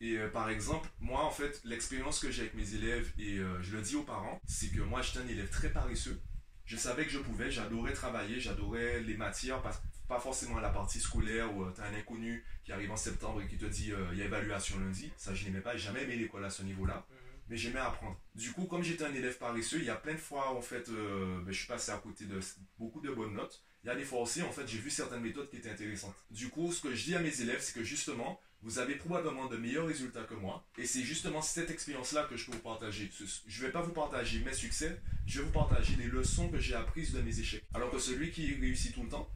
Et 0.02 0.18
euh, 0.18 0.30
par 0.32 0.50
exemple, 0.50 0.90
moi 1.00 1.24
en 1.26 1.30
fait, 1.30 1.62
l'expérience 1.64 2.20
que 2.20 2.32
j'ai 2.32 2.42
avec 2.42 2.56
mes 2.56 2.74
élèves, 2.74 3.12
et 3.20 3.38
euh, 3.38 3.62
je 3.62 3.76
le 3.76 3.84
dis 3.84 3.96
aux 3.96 4.04
parents, 4.04 4.42
c'est 4.48 4.70
que 4.70 4.82
moi 4.82 5.04
j'étais 5.04 5.20
un 5.20 5.28
élève 5.28 5.50
très 5.50 5.70
paresseux. 5.70 6.20
Je 6.66 6.78
savais 6.78 7.06
que 7.06 7.12
je 7.12 7.20
pouvais, 7.20 7.52
j'adorais 7.52 7.94
travailler, 7.94 8.40
j'adorais 8.40 9.02
les 9.02 9.16
matières, 9.16 9.62
pas, 9.62 9.80
pas 10.08 10.20
forcément 10.20 10.60
la 10.60 10.70
partie 10.70 11.00
scolaire 11.00 11.56
où 11.56 11.70
tu 11.72 11.82
as 11.82 11.84
un 11.84 11.94
inconnu 11.94 12.44
qui 12.64 12.72
arrive 12.72 12.90
en 12.90 12.98
septembre 12.98 13.44
et 13.44 13.48
qui 13.48 13.58
te 13.58 13.66
dit 13.66 13.94
il 14.12 14.18
y 14.18 14.24
a 14.24 14.26
évaluation 14.26 14.80
lundi. 14.80 15.12
Ça, 15.18 15.36
je 15.36 15.46
n'aimais 15.46 15.62
pas, 15.62 15.78
j'ai 15.78 15.86
jamais 15.86 16.02
aimé 16.02 16.16
l'école 16.16 16.44
à 16.44 16.50
ce 16.50 16.64
niveau-là, 16.64 17.06
mais 17.48 17.58
j'aimais 17.58 17.80
apprendre. 17.80 18.20
Du 18.34 18.52
coup, 18.52 18.66
comme 18.66 18.84
j'étais 18.84 19.04
un 19.04 19.14
élève 19.14 19.38
paresseux, 19.38 19.78
il 19.80 19.86
y 19.86 19.90
a 19.90 19.96
plein 19.96 20.14
de 20.14 20.20
fois 20.20 20.52
en 20.56 20.62
fait, 20.62 20.90
euh, 20.90 21.42
ben, 21.44 21.52
je 21.52 21.58
suis 21.58 21.68
passé 21.68 21.92
à 21.92 21.98
côté 21.98 22.26
de 22.26 22.40
beaucoup 22.78 23.02
de 23.02 23.12
bonnes 23.12 23.34
notes. 23.34 23.64
Il 23.84 23.88
y 23.88 23.90
a 23.92 23.96
des 23.96 24.04
fois 24.04 24.22
aussi, 24.22 24.42
en 24.42 24.52
fait, 24.52 24.68
j'ai 24.68 24.80
vu 24.80 24.90
certaines 24.90 25.22
méthodes 25.22 25.48
qui 25.50 25.58
étaient 25.58 25.70
intéressantes. 25.70 26.16
Du 26.32 26.50
coup, 26.50 26.72
ce 26.72 26.82
que 26.82 26.96
je 26.96 27.04
dis 27.04 27.16
à 27.16 27.20
mes 27.20 27.42
élèves, 27.42 27.62
c'est 27.62 27.74
que 27.74 27.84
justement, 27.84 28.40
vous 28.64 28.80
avez 28.80 28.96
probablement 28.96 29.46
de 29.46 29.58
meilleurs 29.58 29.86
résultats 29.86 30.24
que 30.24 30.34
moi. 30.34 30.66
Et 30.80 30.88
c'est 30.88 31.04
justement 31.04 31.40
cette 31.44 31.70
expérience-là 31.70 32.24
que 32.24 32.36
je 32.36 32.48
peux 32.48 32.54
vous 32.54 32.64
partager. 32.64 33.12
Je 33.46 33.62
ne 33.62 33.68
vais 33.68 33.72
pas 33.72 33.84
vous 33.84 33.94
partager 33.94 34.40
mes 34.40 34.54
succès, 34.54 35.00
je 35.28 35.40
vais 35.40 35.46
vous 35.46 35.52
partager 35.52 35.96
les 35.98 36.08
leçons 36.08 36.50
que 36.50 36.58
j'ai 36.58 36.74
apprises 36.74 37.12
de 37.14 37.22
mes 37.22 37.40
échecs. 37.40 37.64
Alors 37.76 37.92
que 37.92 38.00
celui 38.00 38.32
qui 38.32 38.56
réussit 38.56 38.92
tout 38.96 39.04
le 39.04 39.10
temps, 39.10 39.30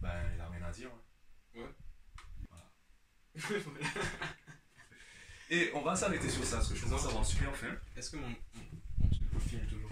ben, 0.00 0.10
il 0.32 0.38
n'a 0.38 0.48
rien 0.48 0.62
à 0.64 0.72
dire. 0.72 0.90
hein. 1.56 1.60
Et 5.50 5.70
on 5.74 5.80
va 5.80 5.96
s'arrêter 5.96 6.28
sur 6.28 6.44
ça, 6.44 6.56
parce 6.56 6.68
que 6.68 6.74
je 6.76 6.84
à 6.86 7.08
avoir 7.08 7.24
super 7.24 7.54
faim. 7.56 7.74
Est-ce 7.96 8.10
que 8.10 8.16
mon, 8.16 8.28
mon, 8.28 9.08
truc 9.10 9.40
filme 9.48 9.66
toujours 9.66 9.90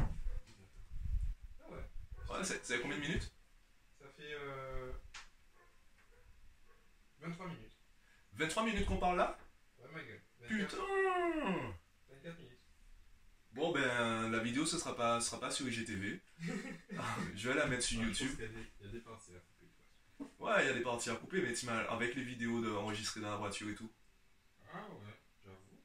Ah 1.64 1.70
ouais. 1.70 1.78
Ouais, 2.38 2.44
c'est- 2.44 2.64
ça 2.64 2.74
fait 2.76 2.80
combien 2.82 2.96
de 2.98 3.02
minutes? 3.02 3.32
Ça 3.98 4.06
fait 4.16 4.34
euh, 4.34 4.92
23 7.20 7.46
minutes. 7.48 7.72
23 8.34 8.64
minutes 8.64 8.86
qu'on 8.86 8.98
parle 8.98 9.16
là? 9.16 9.38
Ouais, 9.78 9.88
ma 9.92 10.02
gueule. 10.02 10.20
24, 10.40 10.68
Putain 10.70 10.82
24 12.10 12.38
minutes. 12.38 12.52
Bon, 13.52 13.72
ben, 13.72 14.30
la 14.30 14.38
vidéo, 14.40 14.66
ce 14.66 14.78
sera 14.78 14.94
pas, 14.94 15.18
sera 15.22 15.40
pas 15.40 15.50
sur 15.50 15.66
IGTV. 15.66 16.20
Ah, 16.98 17.16
je 17.34 17.48
vais 17.48 17.54
la 17.54 17.66
mettre 17.66 17.84
sur 17.84 18.02
YouTube. 18.02 18.30
Il 18.38 18.84
y 18.84 18.88
a 18.88 18.92
des 18.92 19.00
parties 19.00 19.32
à 19.34 19.38
couper. 19.40 20.34
Ouais, 20.38 20.64
il 20.64 20.66
y 20.66 20.70
a 20.70 20.74
des 20.74 20.82
parties 20.82 21.08
à 21.08 21.14
couper, 21.14 21.40
mais 21.40 21.54
avec 21.88 22.14
les 22.14 22.22
vidéos 22.22 22.60
de- 22.60 22.70
enregistrées 22.70 23.20
dans 23.22 23.30
la 23.30 23.36
voiture 23.36 23.70
et 23.70 23.74
tout. 23.74 23.90
Ah 24.70 24.82
ouais, 24.90 25.14
j'avoue. 25.42 25.80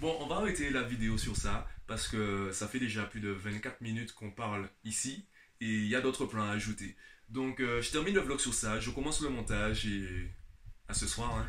Bon, 0.00 0.14
on 0.20 0.26
va 0.26 0.36
arrêter 0.36 0.68
la 0.70 0.82
vidéo 0.82 1.16
sur 1.16 1.36
ça, 1.36 1.66
parce 1.86 2.06
que 2.06 2.50
ça 2.52 2.68
fait 2.68 2.78
déjà 2.78 3.04
plus 3.04 3.20
de 3.20 3.30
24 3.30 3.80
minutes 3.80 4.12
qu'on 4.12 4.30
parle 4.30 4.68
ici, 4.84 5.24
et 5.60 5.66
il 5.66 5.86
y 5.86 5.94
a 5.94 6.02
d'autres 6.02 6.26
plans 6.26 6.46
à 6.46 6.52
ajouter. 6.52 6.96
Donc, 7.30 7.60
euh, 7.60 7.80
je 7.80 7.90
termine 7.90 8.14
le 8.14 8.20
vlog 8.20 8.38
sur 8.38 8.52
ça, 8.52 8.78
je 8.78 8.90
commence 8.90 9.22
le 9.22 9.30
montage, 9.30 9.86
et 9.86 10.30
à 10.88 10.92
ce 10.94 11.06
soir, 11.06 11.34
hein. 11.34 11.46